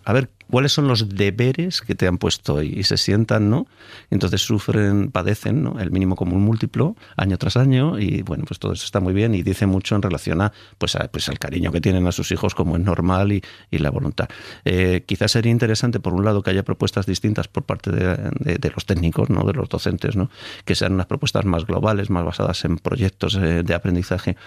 A 0.06 0.14
ver 0.14 0.30
cuáles 0.52 0.74
son 0.74 0.88
los 0.88 1.10
deberes 1.10 1.82
que 1.82 1.96
te 1.96 2.08
han 2.08 2.18
puesto 2.18 2.56
hoy 2.56 2.74
y 2.78 2.84
se 2.84 2.98
sientan, 2.98 3.50
¿no? 3.50 3.68
Entonces 4.10 4.42
sufren, 4.42 5.10
padecen, 5.12 5.64
¿no? 5.64 5.80
El 5.80 5.92
mínimo 5.92 6.16
común 6.16 6.42
múltiplo 6.42 6.96
año 7.18 7.38
tras 7.38 7.58
año 7.58 7.98
y 7.98 8.22
bueno, 8.22 8.44
pues 8.46 8.60
todo 8.60 8.74
eso 8.74 8.86
está 8.86 9.00
muy 9.00 9.14
bien 9.14 9.34
y 9.34 9.44
dice 9.44 9.66
mucho 9.66 9.96
en 9.96 10.02
relación 10.02 10.42
a 10.42 10.52
pues, 10.78 10.98
pues 11.12 11.30
al 11.30 11.40
cariño 11.40 11.72
que 11.72 11.82
tienen 11.82 12.06
a 12.08 12.12
sus 12.12 12.32
hijos 12.32 12.54
como 12.54 12.76
es 12.76 12.84
normal 12.84 13.32
y, 13.32 13.42
la 13.72 13.90
voluntad. 13.90 14.28
Eh, 14.64 15.06
quizás 15.08 15.32
sería 15.32 15.52
interesante, 15.52 16.00
por 16.00 16.14
un 16.14 16.24
lado, 16.24 16.44
que 16.44 16.52
haya 16.52 16.62
propuestas 16.62 17.08
distintas 17.08 17.48
por 17.48 17.64
parte 17.64 17.90
de, 17.90 18.72
los 18.76 18.86
técnicos, 18.86 19.32
¿no? 19.32 19.44
De 19.44 19.54
los 19.54 19.70
docentes, 19.70 20.16
¿no? 20.16 20.30
Que 20.66 20.76
sean 20.76 20.94
unas 20.94 21.08
propuestas 21.08 21.46
más 21.46 21.66
globales, 21.66 22.12
más 22.12 22.24
basadas 22.24 22.64
en 22.64 22.78
proyectos 22.78 23.34
eh, 23.36 23.64
de 23.64 23.74
aprendizaje 23.74 24.38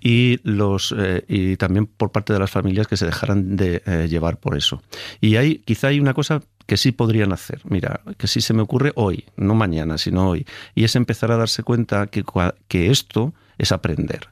y 0.00 0.38
los 0.44 0.94
eh, 0.96 1.24
y 1.26 1.56
también 1.56 1.86
por 1.86 2.12
parte 2.12 2.32
de 2.32 2.38
las 2.38 2.50
familias 2.50 2.86
que 2.86 2.96
se 2.96 3.06
dejaran 3.06 3.56
de 3.56 3.82
llevar 4.08 4.38
por 4.38 4.56
eso. 4.56 4.82
Y 5.20 5.34
hay 5.34 5.45
quizá 5.54 5.88
hay 5.88 6.00
una 6.00 6.14
cosa 6.14 6.42
que 6.66 6.76
sí 6.76 6.92
podrían 6.92 7.32
hacer, 7.32 7.60
mira, 7.64 8.00
que 8.18 8.26
sí 8.26 8.40
se 8.40 8.52
me 8.52 8.62
ocurre 8.62 8.92
hoy, 8.96 9.24
no 9.36 9.54
mañana, 9.54 9.98
sino 9.98 10.28
hoy, 10.28 10.46
y 10.74 10.84
es 10.84 10.96
empezar 10.96 11.30
a 11.30 11.36
darse 11.36 11.62
cuenta 11.62 12.08
que, 12.08 12.90
esto 12.90 13.32
es 13.58 13.72
aprender. 13.72 14.28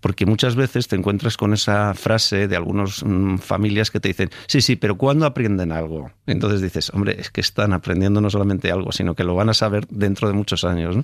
Porque 0.00 0.26
muchas 0.26 0.54
veces 0.54 0.86
te 0.86 0.96
encuentras 0.96 1.38
con 1.38 1.54
esa 1.54 1.94
frase 1.94 2.46
de 2.46 2.56
algunas 2.56 3.02
mm, 3.02 3.38
familias 3.38 3.90
que 3.90 4.00
te 4.00 4.08
dicen, 4.08 4.30
sí, 4.46 4.60
sí, 4.60 4.76
pero 4.76 4.98
¿cuándo 4.98 5.24
aprenden 5.24 5.72
algo? 5.72 6.10
Entonces 6.26 6.60
dices, 6.60 6.90
hombre, 6.90 7.16
es 7.18 7.30
que 7.30 7.40
están 7.40 7.72
aprendiendo 7.72 8.20
no 8.20 8.28
solamente 8.28 8.70
algo, 8.70 8.92
sino 8.92 9.14
que 9.14 9.24
lo 9.24 9.34
van 9.34 9.48
a 9.48 9.54
saber 9.54 9.86
dentro 9.88 10.28
de 10.28 10.34
muchos 10.34 10.64
años. 10.64 10.94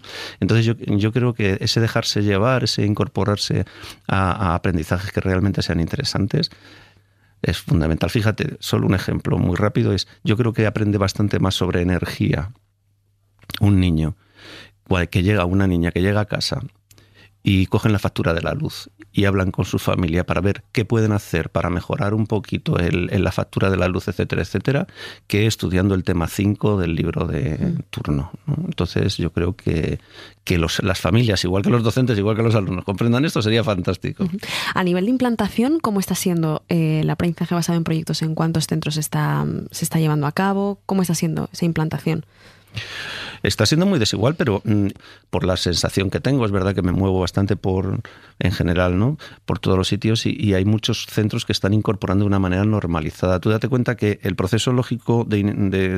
Entonces 0.40 0.66
yo, 0.66 0.74
yo, 0.74 1.12
creo 1.12 1.32
que 1.32 1.56
ese 1.60 1.80
dejarse 1.80 2.22
llevar, 2.22 2.64
ese 2.64 2.84
incorporarse 2.84 3.64
a 4.06 4.54
aprendizajes 4.54 5.12
que 5.12 5.20
realmente 5.22 5.62
sean 5.62 5.80
interesantes, 5.80 6.50
es 7.42 7.58
fundamental. 7.58 8.10
Fíjate, 8.10 8.56
solo 8.60 8.86
un 8.86 8.94
ejemplo 8.94 9.38
muy 9.38 9.56
rápido 9.56 9.92
es, 9.92 10.08
yo 10.24 10.36
creo 10.36 10.52
que 10.52 10.66
aprende 10.66 10.98
bastante 10.98 11.38
más 11.38 11.54
sobre 11.54 11.82
energía 11.82 12.52
un 13.60 13.80
niño 13.80 14.16
que 15.10 15.22
llega, 15.22 15.44
una 15.44 15.66
niña 15.66 15.90
que 15.90 16.00
llega 16.00 16.20
a 16.22 16.26
casa 16.26 16.62
y 17.42 17.66
cogen 17.66 17.92
la 17.92 17.98
factura 17.98 18.34
de 18.34 18.42
la 18.42 18.54
luz 18.54 18.90
y 19.12 19.24
hablan 19.24 19.50
con 19.50 19.64
su 19.64 19.78
familia 19.78 20.24
para 20.24 20.40
ver 20.40 20.62
qué 20.72 20.84
pueden 20.84 21.12
hacer 21.12 21.50
para 21.50 21.70
mejorar 21.70 22.14
un 22.14 22.26
poquito 22.26 22.78
el, 22.78 23.10
la 23.22 23.32
factura 23.32 23.70
de 23.70 23.76
la 23.76 23.88
luz, 23.88 24.06
etcétera, 24.08 24.42
etcétera, 24.42 24.86
que 25.26 25.46
estudiando 25.46 25.94
el 25.94 26.04
tema 26.04 26.28
5 26.28 26.78
del 26.78 26.94
libro 26.94 27.26
de 27.26 27.74
turno. 27.90 28.30
Entonces 28.64 29.16
yo 29.16 29.32
creo 29.32 29.56
que, 29.56 29.98
que 30.44 30.58
los, 30.58 30.82
las 30.82 31.00
familias, 31.00 31.42
igual 31.44 31.62
que 31.62 31.70
los 31.70 31.82
docentes, 31.82 32.18
igual 32.18 32.36
que 32.36 32.42
los 32.42 32.54
alumnos, 32.54 32.84
comprendan 32.84 33.24
esto 33.24 33.42
sería 33.42 33.64
fantástico. 33.64 34.28
A 34.74 34.84
nivel 34.84 35.06
de 35.06 35.10
implantación, 35.10 35.80
¿cómo 35.80 36.00
está 36.00 36.14
siendo 36.14 36.62
eh, 36.68 37.00
el 37.00 37.10
aprendizaje 37.10 37.54
basado 37.54 37.76
en 37.76 37.84
proyectos? 37.84 38.22
¿En 38.22 38.34
cuántos 38.34 38.66
centros 38.66 38.96
está, 38.96 39.46
se 39.70 39.84
está 39.84 39.98
llevando 39.98 40.26
a 40.26 40.32
cabo? 40.32 40.80
¿Cómo 40.86 41.02
está 41.02 41.14
siendo 41.14 41.48
esa 41.52 41.64
implantación? 41.64 42.24
Está 43.42 43.66
siendo 43.66 43.86
muy 43.86 43.98
desigual, 43.98 44.34
pero 44.34 44.62
mm, 44.64 44.88
por 45.30 45.44
la 45.44 45.56
sensación 45.56 46.10
que 46.10 46.20
tengo, 46.20 46.44
es 46.44 46.50
verdad 46.50 46.74
que 46.74 46.82
me 46.82 46.92
muevo 46.92 47.20
bastante 47.20 47.56
por, 47.56 48.00
en 48.38 48.52
general, 48.52 48.98
¿no? 48.98 49.18
Por 49.44 49.58
todos 49.58 49.76
los 49.76 49.88
sitios 49.88 50.26
y, 50.26 50.54
hay 50.54 50.64
muchos 50.64 51.06
centros 51.06 51.44
que 51.44 51.52
están 51.52 51.74
incorporando 51.74 52.24
de 52.24 52.28
una 52.28 52.38
manera 52.38 52.64
normalizada. 52.64 53.38
Tú 53.38 53.50
date 53.50 53.68
cuenta 53.68 53.96
que 53.96 54.18
el 54.22 54.34
proceso 54.34 54.72
lógico 54.72 55.24
de, 55.28 55.42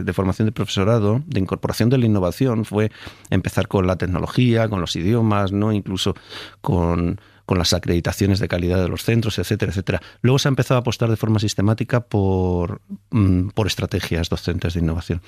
de 0.02 0.12
formación 0.12 0.46
de 0.46 0.52
profesorado, 0.52 1.22
de 1.26 1.40
incorporación 1.40 1.88
de 1.88 1.98
la 1.98 2.06
innovación, 2.06 2.64
fue 2.64 2.90
empezar 3.30 3.68
con 3.68 3.86
la 3.86 3.96
tecnología, 3.96 4.68
con 4.68 4.80
los 4.80 4.96
idiomas, 4.96 5.52
¿no? 5.52 5.72
Incluso 5.72 6.14
con 6.60 7.20
con 7.50 7.58
las 7.58 7.72
acreditaciones 7.72 8.38
de 8.38 8.46
calidad 8.46 8.80
de 8.80 8.88
los 8.88 9.02
centros, 9.02 9.36
etcétera, 9.40 9.72
etcétera. 9.72 10.00
Luego 10.22 10.38
se 10.38 10.46
ha 10.46 10.50
empezado 10.50 10.78
a 10.78 10.82
apostar 10.82 11.10
de 11.10 11.16
forma 11.16 11.40
sistemática 11.40 11.98
por, 11.98 12.80
mm, 13.10 13.48
por 13.48 13.66
estrategias 13.66 14.28
docentes 14.28 14.74
de 14.74 14.78
innovación. 14.78 15.20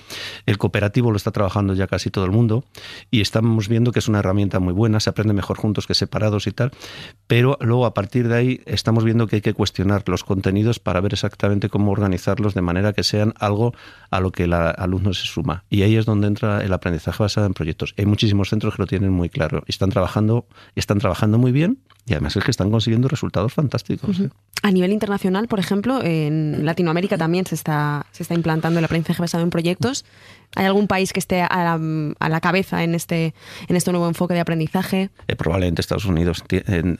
El 0.47 0.57
cooperativo 0.57 1.11
lo 1.11 1.17
está 1.17 1.33
trabajando 1.33 1.75
ya 1.75 1.89
casi 1.89 2.11
todo 2.11 2.25
el 2.25 2.31
mundo 2.31 2.65
y 3.11 3.23
estamos 3.23 3.67
viendo 3.67 3.91
que 3.91 3.99
es 3.99 4.07
una 4.07 4.21
herramienta 4.21 4.61
muy 4.61 4.73
buena, 4.73 5.01
se 5.01 5.11
aprende 5.11 5.35
mejor 5.35 5.57
juntos 5.57 5.89
que 5.89 5.95
separados 5.95 6.47
y 6.47 6.53
tal, 6.53 6.71
pero 7.27 7.59
luego 7.61 7.87
a 7.87 7.93
partir 7.93 8.29
de 8.29 8.37
ahí 8.37 8.61
estamos 8.67 9.03
viendo 9.03 9.27
que 9.27 9.35
hay 9.35 9.43
que 9.43 9.53
cuestionar 9.53 10.05
los 10.07 10.23
contenidos 10.23 10.79
para 10.79 11.01
ver 11.01 11.15
exactamente 11.15 11.69
cómo 11.71 11.91
organizarlos 11.91 12.55
de 12.55 12.63
manera 12.63 12.93
que 12.93 13.03
sean 13.03 13.35
algo 13.41 13.75
a 14.13 14.21
lo 14.21 14.31
que 14.31 14.45
el 14.45 14.53
alumno 14.53 15.13
se 15.13 15.27
suma. 15.27 15.65
Y 15.71 15.83
ahí 15.83 15.97
es 15.97 16.07
donde 16.07 16.29
entra 16.29 16.63
el 16.63 16.73
aprendizaje 16.73 17.21
basado 17.21 17.49
en 17.49 17.55
proyectos. 17.55 17.97
Hay 17.99 18.07
muchísimos 18.07 18.49
centros 18.49 18.77
que 18.77 18.83
lo 18.83 18.87
tienen 18.87 19.11
muy 19.11 19.29
claro. 19.29 19.65
Están 19.67 19.91
trabajando, 19.91 20.47
están 20.77 20.99
trabajando 20.99 21.37
muy 21.39 21.51
bien 21.51 21.81
y 22.13 22.15
además 22.15 22.37
es 22.37 22.45
que 22.45 22.51
están 22.51 22.71
consiguiendo 22.71 23.09
resultados 23.09 23.55
fantásticos. 23.55 24.21
¿eh? 24.21 24.29
A 24.63 24.71
nivel 24.71 24.93
internacional, 24.93 25.49
por 25.49 25.59
ejemplo, 25.59 26.03
en 26.03 26.65
Latinoamérica 26.67 27.17
también 27.17 27.47
se 27.47 27.55
está, 27.55 28.05
se 28.13 28.23
está 28.23 28.35
implantando 28.35 28.79
el 28.79 28.85
aprendizaje 28.85 29.23
basado 29.23 29.43
en 29.43 29.49
proyectos. 29.49 30.05
¿Hay 30.55 30.67
algún 30.67 30.87
país 30.87 31.15
que 31.15 31.21
esté 31.21 31.41
a 31.41 31.79
la, 31.79 32.41
cabeza 32.41 32.85
en 32.85 32.95
este, 32.95 33.35
en 33.69 33.77
este 33.77 33.91
nuevo 33.91 34.07
enfoque 34.07 34.35
de 34.35 34.41
aprendizaje? 34.41 35.09
Eh, 35.27 35.35
probablemente 35.35 35.81
Estados 35.81 36.05
Unidos 36.05 36.45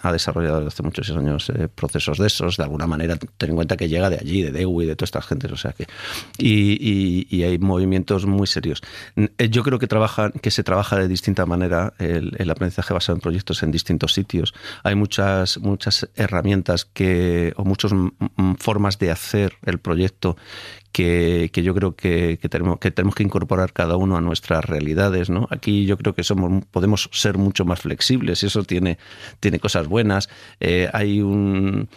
ha 0.01 0.13
desarrollado 0.13 0.57
desde 0.61 0.69
hace 0.69 0.83
muchos 0.83 1.11
años 1.11 1.51
eh, 1.51 1.69
procesos 1.69 2.17
de 2.17 2.29
esos, 2.29 2.57
de 2.57 2.63
alguna 2.63 2.87
manera, 2.87 3.19
ten 3.37 3.51
en 3.51 3.57
cuenta 3.57 3.77
que 3.77 3.89
llega 3.91 4.09
de 4.09 4.17
allí, 4.17 4.41
de 4.41 4.53
DEU 4.53 4.81
y 4.81 4.87
de 4.87 4.97
todas 4.97 5.09
estas 5.09 5.27
gentes, 5.27 5.53
o 5.53 5.57
sea 5.57 5.73
que 5.73 5.87
y, 6.39 7.43
hay 7.43 7.59
movimientos 7.59 8.25
muy 8.25 8.47
serios. 8.47 8.81
Eh, 9.17 9.51
yo 9.51 9.63
creo 9.63 9.79
que 9.79 9.89
que 10.41 10.51
se 10.51 10.65
trabaja 10.65 10.97
de 10.97 11.09
distinta 11.09 11.45
manera 11.45 11.93
el, 11.99 12.33
el, 12.39 12.51
aprendizaje 12.51 12.95
basado 12.95 13.17
en 13.17 13.21
proyectos 13.21 13.63
en 13.63 13.71
distintos 13.71 14.15
sitios. 14.15 14.55
Hay 14.83 14.92
muchas 14.95 15.59
muchas 15.59 16.09
herramientas 16.17 16.85
que 16.85 17.53
o 17.57 17.65
muchas 17.65 17.93
formas 18.59 18.99
de 18.99 19.11
hacer 19.11 19.55
el 19.65 19.79
proyecto 19.79 20.37
que, 20.93 21.51
yo 21.55 21.75
creo 21.75 21.97
que, 21.97 22.39
tenemos, 22.51 22.79
que 22.79 22.91
tenemos 22.91 23.15
que 23.15 23.23
incorporar 23.23 23.73
cada 23.73 23.97
uno 23.97 24.17
a 24.17 24.21
nuestras 24.21 24.65
realidades. 24.65 25.31
¿no? 25.31 25.49
Aquí 25.51 25.87
yo 25.87 25.97
creo 25.97 26.15
que 26.15 26.23
somos, 26.23 26.65
podemos 26.71 27.09
ser 27.13 27.39
mucho 27.39 27.65
más 27.65 27.81
flexibles 27.81 28.43
y 28.43 28.47
eso 28.47 28.63
tiene, 28.65 28.99
tiene 29.41 29.59
cosas 29.59 29.89
buenas. 29.89 30.29
Eh, 30.61 30.89
hay 30.93 31.21
un, 31.21 31.89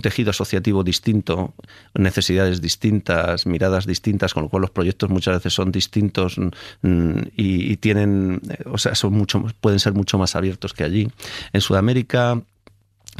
tejido 0.00 0.30
asociativo 0.30 0.84
distinto, 0.84 1.54
necesidades 1.94 2.62
distintas, 2.62 3.46
miradas 3.46 3.86
distintas, 3.86 4.32
con 4.32 4.44
lo 4.44 4.48
cual 4.48 4.62
los 4.62 4.70
proyectos 4.70 5.10
muchas 5.10 5.36
veces 5.36 5.52
son 5.52 5.72
distintos 5.72 6.38
mm, 6.38 7.18
y, 7.36 7.72
y 7.72 7.76
tienen, 7.78 8.40
o 8.66 8.78
sea, 8.78 8.94
son 8.94 9.12
mucho, 9.12 9.44
pueden 9.60 9.80
ser 9.80 9.92
mucho 9.92 10.18
más 10.18 10.36
abiertos 10.36 10.72
que 10.72 10.84
allí. 10.84 11.08
En 11.52 11.60
Sudamérica 11.60 12.40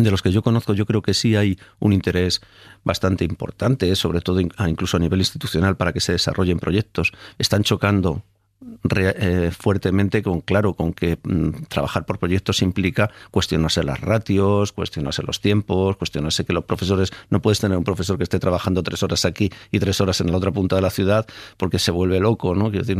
de 0.04 0.10
los 0.10 0.22
que 0.22 0.32
yo 0.32 0.42
conozco, 0.42 0.74
yo 0.74 0.86
creo 0.86 1.02
que 1.02 1.14
sí 1.14 1.36
hay 1.36 1.58
un 1.78 1.92
interés 1.92 2.40
bastante 2.84 3.24
importante, 3.24 3.94
sobre 3.96 4.20
todo 4.20 4.40
incluso 4.40 4.96
a 4.96 5.00
nivel 5.00 5.20
institucional, 5.20 5.76
para 5.76 5.92
que 5.92 6.00
se 6.00 6.12
desarrollen 6.12 6.58
proyectos. 6.58 7.12
Están 7.38 7.62
chocando 7.62 8.22
eh, 8.94 9.50
fuertemente 9.56 10.22
con 10.22 10.40
claro 10.40 10.72
con 10.72 10.94
que 10.94 11.18
mm, 11.22 11.64
trabajar 11.68 12.06
por 12.06 12.18
proyectos 12.18 12.62
implica 12.62 13.10
cuestionarse 13.30 13.84
las 13.84 14.00
ratios, 14.00 14.72
cuestionarse 14.72 15.22
los 15.22 15.42
tiempos, 15.42 15.96
cuestionarse 15.96 16.44
que 16.46 16.54
los 16.54 16.64
profesores 16.64 17.12
no 17.28 17.42
puedes 17.42 17.60
tener 17.60 17.76
un 17.76 17.84
profesor 17.84 18.16
que 18.16 18.24
esté 18.24 18.38
trabajando 18.38 18.82
tres 18.82 19.02
horas 19.02 19.26
aquí 19.26 19.50
y 19.70 19.78
tres 19.78 20.00
horas 20.00 20.22
en 20.22 20.30
la 20.30 20.38
otra 20.38 20.52
punta 20.52 20.74
de 20.76 20.82
la 20.82 20.88
ciudad 20.88 21.26
porque 21.58 21.78
se 21.78 21.90
vuelve 21.90 22.18
loco, 22.18 22.54
¿no? 22.54 22.70
Quiero 22.70 22.86
decir, 22.86 22.96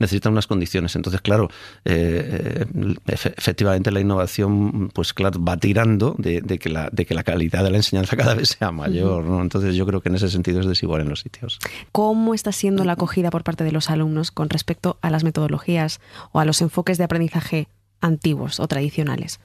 necesita 0.00 0.30
unas 0.30 0.48
condiciones. 0.48 0.96
Entonces, 0.96 1.20
claro, 1.20 1.48
eh, 1.84 2.66
eh, 2.74 2.94
efectivamente 3.06 3.92
la 3.92 4.00
innovación, 4.00 4.90
pues 4.92 5.14
claro, 5.14 5.42
va 5.42 5.56
tirando 5.58 6.16
de, 6.18 6.42
que 6.58 6.68
la, 6.70 6.90
de 6.90 7.06
que 7.06 7.14
la 7.14 7.22
calidad 7.22 7.62
de 7.62 7.70
la 7.70 7.76
enseñanza 7.76 8.16
cada 8.16 8.34
vez 8.34 8.56
sea 8.58 8.72
mayor, 8.72 9.24
¿no? 9.24 9.42
Entonces 9.42 9.76
yo 9.76 9.86
creo 9.86 10.00
que 10.00 10.08
en 10.08 10.16
ese 10.16 10.28
sentido 10.28 10.58
es 10.58 10.66
desigual 10.66 11.02
en 11.02 11.08
los 11.08 11.20
sitios. 11.20 11.60
¿Cómo 11.92 12.34
está 12.34 12.50
siendo 12.50 12.84
la 12.84 12.92
acogida 12.92 13.30
por 13.30 13.44
parte 13.44 13.62
de 13.62 13.70
los 13.70 13.90
alumnos 13.90 14.32
con 14.32 14.48
respecto 14.50 14.87
a 15.02 15.10
las 15.10 15.24
metodologías 15.24 16.00
o 16.32 16.40
a 16.40 16.44
los 16.44 16.62
enfoques 16.62 16.96
de 16.96 17.04
aprendizaje 17.04 17.68
antiguos 18.00 18.60
o 18.60 18.68
tradicionales? 18.68 19.40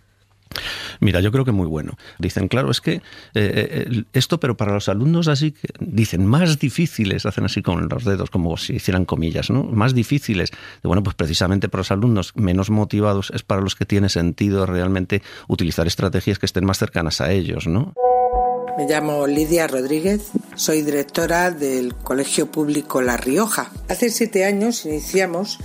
Mira, 0.99 1.19
yo 1.19 1.31
creo 1.31 1.45
que 1.45 1.51
muy 1.51 1.67
bueno. 1.67 1.97
Dicen, 2.19 2.47
claro, 2.47 2.71
es 2.71 2.81
que 2.81 2.93
eh, 2.93 3.01
eh, 3.33 4.03
esto, 4.13 4.39
pero 4.39 4.55
para 4.55 4.73
los 4.73 4.89
alumnos 4.89 5.27
así, 5.27 5.55
dicen, 5.79 6.25
más 6.25 6.59
difíciles, 6.59 7.25
hacen 7.25 7.45
así 7.45 7.61
con 7.61 7.87
los 7.89 8.03
dedos, 8.03 8.29
como 8.29 8.55
si 8.57 8.75
hicieran 8.75 9.05
comillas, 9.05 9.49
¿no? 9.49 9.63
Más 9.63 9.93
difíciles. 9.93 10.51
Bueno, 10.83 11.03
pues 11.03 11.15
precisamente 11.15 11.69
para 11.69 11.79
los 11.79 11.91
alumnos 11.91 12.33
menos 12.35 12.69
motivados 12.69 13.31
es 13.33 13.43
para 13.43 13.61
los 13.61 13.75
que 13.75 13.85
tiene 13.85 14.09
sentido 14.09 14.65
realmente 14.65 15.21
utilizar 15.47 15.87
estrategias 15.87 16.39
que 16.39 16.45
estén 16.45 16.65
más 16.65 16.77
cercanas 16.77 17.21
a 17.21 17.31
ellos, 17.31 17.67
¿no? 17.67 17.93
Me 18.77 18.87
llamo 18.87 19.27
Lidia 19.27 19.67
Rodríguez, 19.67 20.31
soy 20.55 20.81
directora 20.81 21.51
del 21.51 21.93
Colegio 21.95 22.51
Público 22.51 23.03
La 23.03 23.17
Rioja. 23.17 23.71
Hace 23.87 24.09
siete 24.09 24.45
años 24.45 24.85
iniciamos 24.85 25.59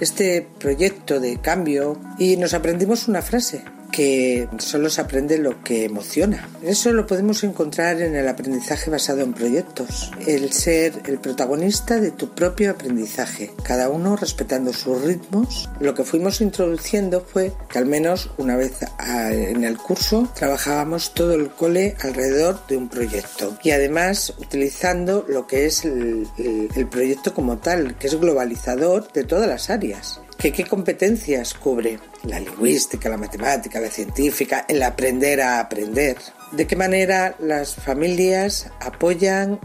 este 0.00 0.48
proyecto 0.58 1.20
de 1.20 1.38
cambio 1.40 2.00
y 2.18 2.38
nos 2.38 2.54
aprendimos 2.54 3.06
una 3.06 3.20
frase 3.20 3.64
que 3.94 4.48
solo 4.58 4.90
se 4.90 5.00
aprende 5.00 5.38
lo 5.38 5.62
que 5.62 5.84
emociona. 5.84 6.48
Eso 6.64 6.92
lo 6.92 7.06
podemos 7.06 7.44
encontrar 7.44 8.02
en 8.02 8.16
el 8.16 8.26
aprendizaje 8.26 8.90
basado 8.90 9.20
en 9.20 9.32
proyectos, 9.32 10.10
el 10.26 10.52
ser 10.52 11.00
el 11.06 11.20
protagonista 11.20 12.00
de 12.00 12.10
tu 12.10 12.30
propio 12.30 12.72
aprendizaje, 12.72 13.52
cada 13.62 13.88
uno 13.88 14.16
respetando 14.16 14.72
sus 14.72 15.00
ritmos. 15.02 15.70
Lo 15.78 15.94
que 15.94 16.02
fuimos 16.02 16.40
introduciendo 16.40 17.20
fue 17.20 17.52
que 17.68 17.78
al 17.78 17.86
menos 17.86 18.30
una 18.36 18.56
vez 18.56 18.80
en 18.98 19.62
el 19.62 19.76
curso 19.76 20.28
trabajábamos 20.34 21.14
todo 21.14 21.34
el 21.34 21.50
cole 21.50 21.94
alrededor 22.00 22.66
de 22.66 22.76
un 22.76 22.88
proyecto 22.88 23.56
y 23.62 23.70
además 23.70 24.34
utilizando 24.38 25.24
lo 25.28 25.46
que 25.46 25.66
es 25.66 25.84
el, 25.84 26.26
el 26.74 26.86
proyecto 26.88 27.32
como 27.32 27.58
tal, 27.58 27.96
que 27.96 28.08
es 28.08 28.18
globalizador 28.18 29.12
de 29.12 29.22
todas 29.22 29.46
las 29.46 29.70
áreas 29.70 30.20
qué 30.38 30.64
competencias 30.64 31.54
cubre 31.54 31.98
la 32.24 32.40
lingüística, 32.40 33.08
la 33.08 33.16
matemática, 33.16 33.80
la 33.80 33.90
científica, 33.90 34.64
el 34.68 34.82
aprender 34.82 35.40
a 35.40 35.60
aprender. 35.60 36.16
De 36.52 36.66
qué 36.66 36.76
manera 36.76 37.36
las 37.38 37.74
familias 37.74 38.70
apoyan 38.80 39.60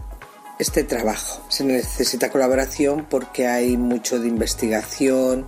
este 0.58 0.84
trabajo. 0.84 1.42
Se 1.48 1.64
necesita 1.64 2.30
colaboración 2.30 3.06
porque 3.08 3.46
hay 3.46 3.76
mucho 3.76 4.18
de 4.18 4.28
investigación, 4.28 5.46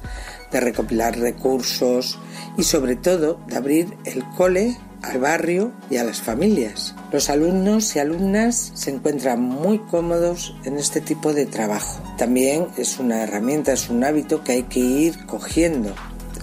de 0.51 0.61
recopilar 0.61 1.19
recursos 1.19 2.19
y 2.57 2.65
sobre 2.65 2.97
todo 2.97 3.41
de 3.47 3.57
abrir 3.57 3.97
el 4.05 4.25
cole 4.37 4.77
al 5.03 5.19
barrio 5.19 5.73
y 5.91 5.97
a 5.97 6.05
las 6.05 6.21
familias. 6.21 6.95
Los 7.13 7.29
alumnos 7.29 7.95
y 7.95 7.99
alumnas 7.99 8.73
se 8.75 8.91
encuentran 8.91 9.41
muy 9.41 9.79
cómodos 9.79 10.55
en 10.65 10.79
este 10.79 11.01
tipo 11.01 11.35
de 11.35 11.47
trabajo. 11.47 12.03
También 12.17 12.69
es 12.77 12.99
una 12.99 13.23
herramienta, 13.23 13.73
es 13.73 13.91
un 13.91 14.05
hábito 14.05 14.43
que 14.43 14.53
hay 14.53 14.63
que 14.65 14.81
ir 14.81 15.27
cogiendo. 15.27 15.95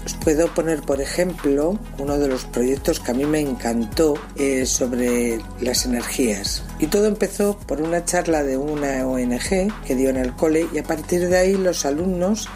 Os 0.06 0.14
puedo 0.16 0.52
poner, 0.54 0.82
por 0.82 1.02
ejemplo, 1.02 1.78
uno 2.00 2.18
de 2.18 2.28
los 2.28 2.46
proyectos 2.46 3.00
que 3.00 3.12
a 3.12 3.14
mí 3.14 3.26
me 3.26 3.42
encantó 3.42 4.16
eh, 4.38 4.66
sobre 4.66 5.40
las 5.60 5.86
energías. 5.86 6.64
Y 6.80 6.88
todo 6.88 7.06
empezó 7.06 7.58
por 7.68 7.82
una 7.82 8.06
charla 8.06 8.44
de 8.44 8.58
una 8.58 9.06
ONG 9.06 9.72
que 9.86 9.96
dio 9.96 10.10
en 10.10 10.18
el 10.18 10.34
cole 10.36 10.66
y 10.74 10.80
a 10.80 10.84
partir 10.84 11.28
de 11.30 11.38
ahí 11.38 11.54
los 11.54 11.86
alumnos 11.86 12.50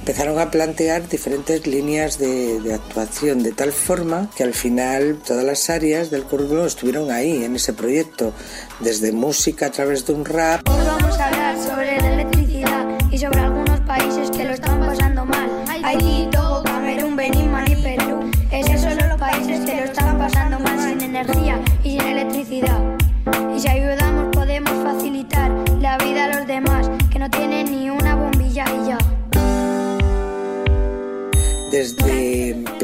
empezaron 0.00 0.38
a 0.38 0.50
plantear 0.50 1.08
diferentes 1.08 1.66
líneas 1.66 2.18
de, 2.18 2.72
actuación, 2.74 3.42
de 3.42 3.52
tal 3.52 3.72
forma 3.72 4.30
que 4.34 4.44
al 4.44 4.54
final 4.54 5.18
todas 5.24 5.44
las 5.44 5.68
áreas 5.68 6.10
del 6.10 6.24
currículum 6.24 6.66
estuvieron 6.66 7.10
ahí, 7.10 7.44
en 7.44 7.56
ese 7.56 7.72
proyecto, 7.74 8.32
desde 8.80 9.12
música 9.12 9.66
a 9.66 9.70
través 9.70 10.06
de 10.06 10.12
un 10.14 10.24
rap. 10.24 10.69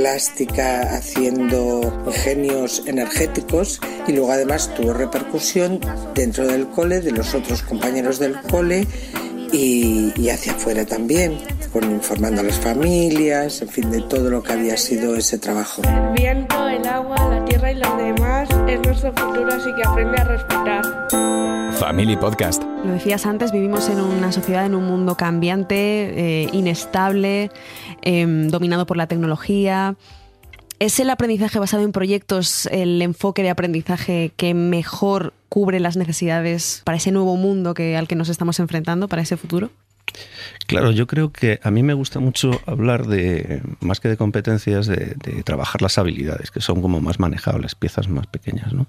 Plástica 0.06 0.96
haciendo 0.96 2.04
ingenios 2.06 2.84
energéticos 2.86 3.80
y 4.06 4.12
luego 4.12 4.30
además 4.30 4.72
tuvo 4.76 4.92
repercusión 4.92 5.80
dentro 6.14 6.46
del 6.46 6.68
cole, 6.68 7.00
de 7.00 7.10
los 7.10 7.34
otros 7.34 7.62
compañeros 7.62 8.20
del 8.20 8.40
cole 8.42 8.86
y, 9.52 10.28
hacia 10.28 10.52
afuera 10.52 10.86
también, 10.86 11.38
con, 11.68 11.90
informando 11.90 12.40
a 12.40 12.44
las 12.44 12.58
familias, 12.58 13.62
en 13.62 13.68
fin, 13.68 13.90
de 13.90 14.02
todo 14.02 14.30
lo 14.30 14.42
que 14.42 14.52
había 14.52 14.76
sido 14.76 15.16
ese 15.16 15.38
trabajo. 15.38 15.82
El 15.82 16.12
viento, 16.14 16.68
el 16.68 16.86
agua, 16.86 17.16
la 17.28 17.44
tierra 17.44 17.72
y 17.72 17.76
los 17.76 17.96
demás 17.96 18.48
es 18.68 18.80
nuestro 18.80 19.12
futuro, 19.12 19.48
así 19.52 19.70
que 19.74 19.88
aprende 19.88 20.20
a 20.20 20.24
respetar. 20.24 21.72
Family 21.78 22.16
Podcast. 22.16 22.62
Lo 22.84 22.92
decías 22.92 23.26
antes, 23.26 23.52
vivimos 23.52 23.88
en 23.88 24.00
una 24.00 24.32
sociedad, 24.32 24.64
en 24.64 24.74
un 24.74 24.86
mundo 24.86 25.16
cambiante, 25.16 25.74
eh, 26.44 26.48
inestable, 26.52 27.50
em, 28.02 28.48
dominado 28.48 28.86
por 28.86 28.96
la 28.96 29.06
tecnología. 29.06 29.96
¿Es 30.78 31.00
el 31.00 31.10
aprendizaje 31.10 31.58
basado 31.58 31.82
en 31.84 31.92
proyectos 31.92 32.66
el 32.66 33.00
enfoque 33.00 33.42
de 33.42 33.50
aprendizaje 33.50 34.32
que 34.36 34.54
mejor 34.54 35.32
cubre 35.48 35.80
las 35.80 35.96
necesidades 35.96 36.82
para 36.84 36.98
ese 36.98 37.12
nuevo 37.12 37.36
mundo 37.36 37.72
que, 37.74 37.96
al 37.96 38.08
que 38.08 38.14
nos 38.14 38.28
estamos 38.28 38.58
enfrentando, 38.60 39.08
para 39.08 39.22
ese 39.22 39.36
futuro? 39.36 39.70
Claro, 40.66 40.90
yo 40.90 41.06
creo 41.06 41.30
que 41.30 41.60
a 41.62 41.70
mí 41.70 41.82
me 41.84 41.94
gusta 41.94 42.18
mucho 42.18 42.60
hablar 42.66 43.06
de, 43.06 43.62
más 43.80 44.00
que 44.00 44.08
de 44.08 44.16
competencias, 44.16 44.86
de, 44.86 45.14
trabajar 45.44 45.80
las 45.80 45.96
habilidades, 45.98 46.50
que 46.50 46.60
son 46.60 46.82
como 46.82 47.00
más 47.00 47.20
manejables, 47.20 47.76
piezas 47.76 48.08
más 48.08 48.26
pequeñas, 48.26 48.72
¿no? 48.72 48.88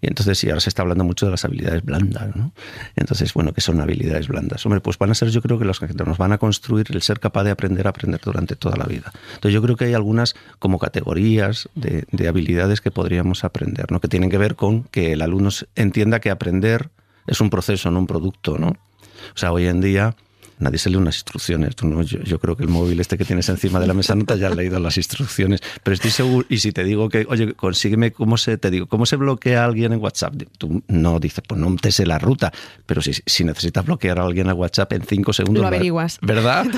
Y 0.00 0.06
entonces, 0.06 0.38
sí, 0.38 0.48
ahora 0.48 0.60
se 0.60 0.68
está 0.68 0.82
hablando 0.82 1.02
mucho 1.02 1.26
de 1.26 1.32
las 1.32 1.44
habilidades 1.44 1.84
blandas, 1.84 2.36
¿no? 2.36 2.52
Entonces, 2.94 3.34
bueno, 3.34 3.52
¿qué 3.52 3.60
son 3.60 3.80
habilidades 3.80 4.28
blandas? 4.28 4.64
Hombre, 4.66 4.80
pues 4.80 4.98
van 4.98 5.10
a 5.10 5.14
ser 5.14 5.30
yo 5.30 5.42
creo 5.42 5.58
que 5.58 5.64
los 5.64 5.80
que 5.80 5.88
nos 6.04 6.18
van 6.18 6.32
a 6.32 6.38
construir 6.38 6.86
el 6.90 7.02
ser 7.02 7.18
capaz 7.18 7.42
de 7.42 7.50
aprender 7.50 7.88
aprender 7.88 8.20
durante 8.22 8.54
toda 8.54 8.76
la 8.76 8.84
vida. 8.84 9.12
Entonces, 9.34 9.52
yo 9.52 9.62
creo 9.62 9.76
que 9.76 9.86
hay 9.86 9.94
algunas 9.94 10.36
como 10.60 10.78
categorías 10.78 11.68
de, 11.74 12.04
de 12.12 12.28
habilidades 12.28 12.80
que 12.80 12.92
podríamos 12.92 13.42
aprender, 13.42 13.90
¿no? 13.90 14.00
Que 14.00 14.08
tienen 14.08 14.30
que 14.30 14.38
ver 14.38 14.54
con 14.54 14.84
que 14.84 15.12
el 15.12 15.22
alumno 15.22 15.50
entienda 15.74 16.20
que 16.20 16.30
aprender 16.30 16.90
es 17.26 17.40
un 17.40 17.50
proceso, 17.50 17.90
no 17.90 17.98
un 17.98 18.06
producto, 18.06 18.58
¿no? 18.58 18.68
O 18.68 19.38
sea, 19.38 19.52
hoy 19.52 19.66
en 19.66 19.80
día 19.80 20.14
nadie 20.58 20.78
se 20.78 20.90
lee 20.90 20.96
unas 20.96 21.16
instrucciones. 21.16 21.74
yo, 21.76 22.38
creo 22.38 22.56
que 22.56 22.62
el 22.62 22.68
móvil 22.68 23.00
este 23.00 23.18
que 23.18 23.24
tienes 23.24 23.48
encima 23.48 23.80
de 23.80 23.86
la 23.86 23.94
mesa 23.94 24.14
no 24.14 24.24
te 24.24 24.34
haya 24.34 24.50
leído 24.50 24.78
las 24.80 24.96
instrucciones, 24.96 25.60
pero 25.82 25.94
estoy 25.94 26.10
seguro, 26.10 26.46
y 26.48 26.58
si 26.58 26.72
te 26.72 26.84
digo 26.84 27.08
que, 27.08 27.26
oye, 27.28 27.54
consígueme 27.54 28.12
cómo 28.12 28.36
se, 28.36 28.58
te 28.58 28.70
digo, 28.70 28.86
cómo 28.86 29.06
se 29.06 29.16
bloquea 29.16 29.62
a 29.62 29.66
alguien 29.66 29.92
en 29.92 30.00
WhatsApp, 30.00 30.34
tú 30.58 30.82
no 30.88 31.20
dices, 31.20 31.42
pues 31.46 31.60
no 31.60 31.74
te 31.76 31.92
sé 31.92 32.06
la 32.06 32.18
ruta, 32.18 32.52
pero 32.86 33.02
si, 33.02 33.12
si 33.26 33.44
necesitas 33.44 33.84
bloquear 33.84 34.18
a 34.18 34.24
alguien 34.24 34.48
en 34.48 34.56
WhatsApp 34.56 34.92
en 34.92 35.02
cinco 35.02 35.32
segundos... 35.32 35.62
Lo 35.62 35.68
averiguas. 35.68 36.18
¿Verdad? 36.22 36.66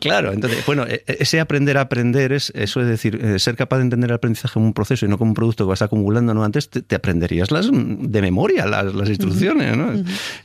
Claro, 0.00 0.32
entonces, 0.32 0.64
bueno, 0.66 0.86
e, 0.86 1.02
e, 1.06 1.16
ese 1.20 1.40
aprender 1.40 1.76
a 1.78 1.82
aprender 1.82 2.32
es, 2.32 2.52
eso 2.54 2.80
es 2.80 2.86
decir, 2.86 3.18
eh, 3.22 3.38
ser 3.38 3.56
capaz 3.56 3.78
de 3.78 3.84
entender 3.84 4.10
el 4.10 4.16
aprendizaje 4.16 4.54
como 4.54 4.66
un 4.66 4.72
proceso 4.72 5.06
y 5.06 5.08
no 5.08 5.18
como 5.18 5.30
un 5.30 5.34
producto 5.34 5.64
que 5.64 5.70
vas 5.70 5.82
acumulando, 5.82 6.34
¿no? 6.34 6.44
Antes 6.44 6.68
te, 6.68 6.94
aprenderías 6.94 7.50
las 7.50 7.70
de 7.70 8.22
memoria 8.22 8.66
las, 8.66 8.94
las 8.94 9.08
instrucciones, 9.08 9.76
¿no? 9.76 9.92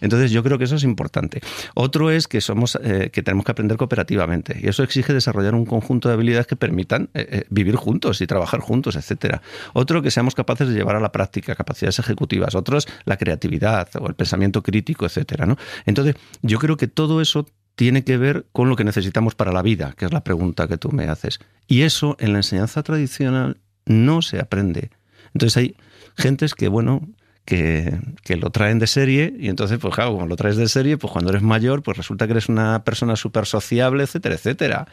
Entonces 0.01 0.31
yo 0.31 0.43
creo 0.43 0.57
que 0.57 0.65
eso 0.65 0.75
es 0.75 0.83
importante. 0.83 1.41
Otro 1.75 2.11
es 2.11 2.27
que 2.27 2.41
somos 2.41 2.72
eh, 2.81 3.09
que 3.11 3.23
tenemos 3.23 3.45
que 3.45 3.51
aprender 3.51 3.77
cooperativamente. 3.77 4.59
Y 4.61 4.67
eso 4.67 4.83
exige 4.83 5.13
desarrollar 5.13 5.55
un 5.55 5.65
conjunto 5.65 6.07
de 6.07 6.15
habilidades 6.15 6.47
que 6.47 6.55
permitan 6.55 7.09
eh, 7.13 7.27
eh, 7.29 7.43
vivir 7.49 7.75
juntos 7.75 8.21
y 8.21 8.27
trabajar 8.27 8.59
juntos, 8.59 8.95
etcétera. 8.95 9.41
Otro 9.73 10.01
que 10.01 10.11
seamos 10.11 10.35
capaces 10.35 10.67
de 10.67 10.73
llevar 10.73 10.95
a 10.95 10.99
la 10.99 11.11
práctica 11.11 11.55
capacidades 11.55 11.99
ejecutivas. 11.99 12.55
Otros 12.55 12.87
la 13.05 13.17
creatividad 13.17 13.89
o 13.99 14.07
el 14.07 14.15
pensamiento 14.15 14.63
crítico, 14.63 15.05
etcétera. 15.05 15.45
¿no? 15.45 15.57
Entonces, 15.85 16.15
yo 16.41 16.59
creo 16.59 16.77
que 16.77 16.87
todo 16.87 17.21
eso 17.21 17.45
tiene 17.75 18.03
que 18.03 18.17
ver 18.17 18.45
con 18.51 18.69
lo 18.69 18.75
que 18.75 18.83
necesitamos 18.83 19.35
para 19.35 19.51
la 19.51 19.61
vida, 19.61 19.93
que 19.97 20.05
es 20.05 20.13
la 20.13 20.23
pregunta 20.23 20.67
que 20.67 20.77
tú 20.77 20.91
me 20.91 21.05
haces. 21.05 21.39
Y 21.67 21.81
eso 21.81 22.15
en 22.19 22.33
la 22.33 22.39
enseñanza 22.39 22.83
tradicional 22.83 23.57
no 23.85 24.21
se 24.21 24.39
aprende. 24.39 24.91
Entonces 25.33 25.57
hay 25.57 25.75
gentes 26.15 26.53
que, 26.53 26.67
bueno, 26.67 27.01
que, 27.45 27.99
lo 28.37 28.49
traen 28.51 28.79
de 28.79 28.87
serie 28.87 29.33
y 29.37 29.49
entonces, 29.49 29.77
pues 29.79 29.93
claro, 29.93 30.13
como 30.13 30.27
lo 30.27 30.35
traes 30.35 30.57
de 30.57 30.67
serie, 30.67 30.97
pues 30.97 31.11
cuando 31.11 31.31
eres 31.31 31.41
mayor, 31.41 31.83
pues 31.83 31.97
resulta 31.97 32.25
que 32.25 32.33
eres 32.33 32.49
una 32.49 32.83
persona 32.83 33.15
súper 33.15 33.45
sociable, 33.45 34.03
etcétera, 34.03 34.35
etcétera. 34.35 34.87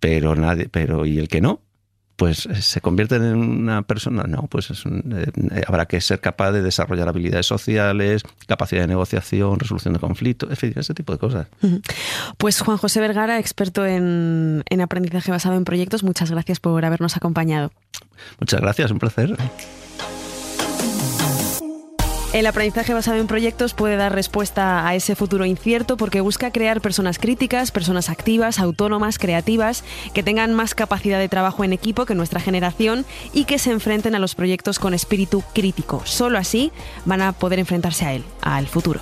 Pero 0.00 0.34
nadie, 0.34 0.68
pero 0.68 1.06
¿y 1.06 1.18
el 1.18 1.28
que 1.28 1.40
no? 1.40 1.62
Pues 2.16 2.46
eh, 2.46 2.62
se 2.62 2.80
convierte 2.80 3.14
en 3.14 3.36
una 3.36 3.82
persona, 3.82 4.24
no, 4.24 4.48
pues 4.48 4.70
eh, 4.70 5.62
habrá 5.66 5.86
que 5.86 6.00
ser 6.00 6.20
capaz 6.20 6.50
de 6.50 6.62
desarrollar 6.62 7.08
habilidades 7.08 7.46
sociales, 7.46 8.22
capacidad 8.48 8.80
de 8.82 8.88
negociación, 8.88 9.58
resolución 9.60 9.94
de 9.94 10.00
conflictos, 10.00 10.50
en 10.50 10.56
fin, 10.56 10.72
ese 10.74 10.94
tipo 10.94 11.12
de 11.12 11.18
cosas. 11.18 11.46
Pues 12.36 12.60
Juan 12.60 12.76
José 12.76 13.00
Vergara, 13.00 13.38
experto 13.38 13.86
en, 13.86 14.64
en 14.68 14.80
aprendizaje 14.80 15.30
basado 15.30 15.56
en 15.56 15.64
proyectos, 15.64 16.02
muchas 16.02 16.30
gracias 16.30 16.58
por 16.58 16.84
habernos 16.84 17.16
acompañado. 17.16 17.70
Muchas 18.40 18.60
gracias, 18.60 18.90
un 18.90 18.98
placer. 18.98 19.36
El 22.34 22.46
aprendizaje 22.46 22.92
basado 22.92 23.16
en 23.18 23.26
proyectos 23.26 23.72
puede 23.72 23.96
dar 23.96 24.14
respuesta 24.14 24.86
a 24.86 24.94
ese 24.94 25.16
futuro 25.16 25.46
incierto 25.46 25.96
porque 25.96 26.20
busca 26.20 26.52
crear 26.52 26.82
personas 26.82 27.18
críticas, 27.18 27.70
personas 27.70 28.10
activas, 28.10 28.58
autónomas, 28.58 29.18
creativas, 29.18 29.82
que 30.12 30.22
tengan 30.22 30.52
más 30.52 30.74
capacidad 30.74 31.18
de 31.18 31.30
trabajo 31.30 31.64
en 31.64 31.72
equipo 31.72 32.04
que 32.04 32.14
nuestra 32.14 32.38
generación 32.38 33.06
y 33.32 33.46
que 33.46 33.58
se 33.58 33.70
enfrenten 33.70 34.14
a 34.14 34.18
los 34.18 34.34
proyectos 34.34 34.78
con 34.78 34.92
espíritu 34.92 35.42
crítico. 35.54 36.02
Solo 36.04 36.36
así 36.36 36.70
van 37.06 37.22
a 37.22 37.32
poder 37.32 37.60
enfrentarse 37.60 38.04
a 38.04 38.12
él, 38.12 38.24
al 38.42 38.66
futuro. 38.66 39.00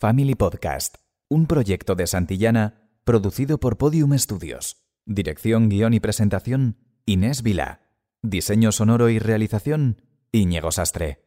Family 0.00 0.34
Podcast, 0.34 0.96
un 1.32 1.46
proyecto 1.46 1.94
de 1.94 2.06
Santillana 2.06 2.90
producido 3.04 3.58
por 3.58 3.78
Podium 3.78 4.18
Studios. 4.18 4.84
Dirección, 5.06 5.70
guion 5.70 5.94
y 5.94 6.00
presentación, 6.00 6.76
Inés 7.06 7.42
Vila. 7.42 7.80
Diseño 8.20 8.70
sonoro 8.70 9.08
y 9.08 9.18
realización, 9.18 10.02
Íñigo 10.30 10.70
Sastre. 10.70 11.21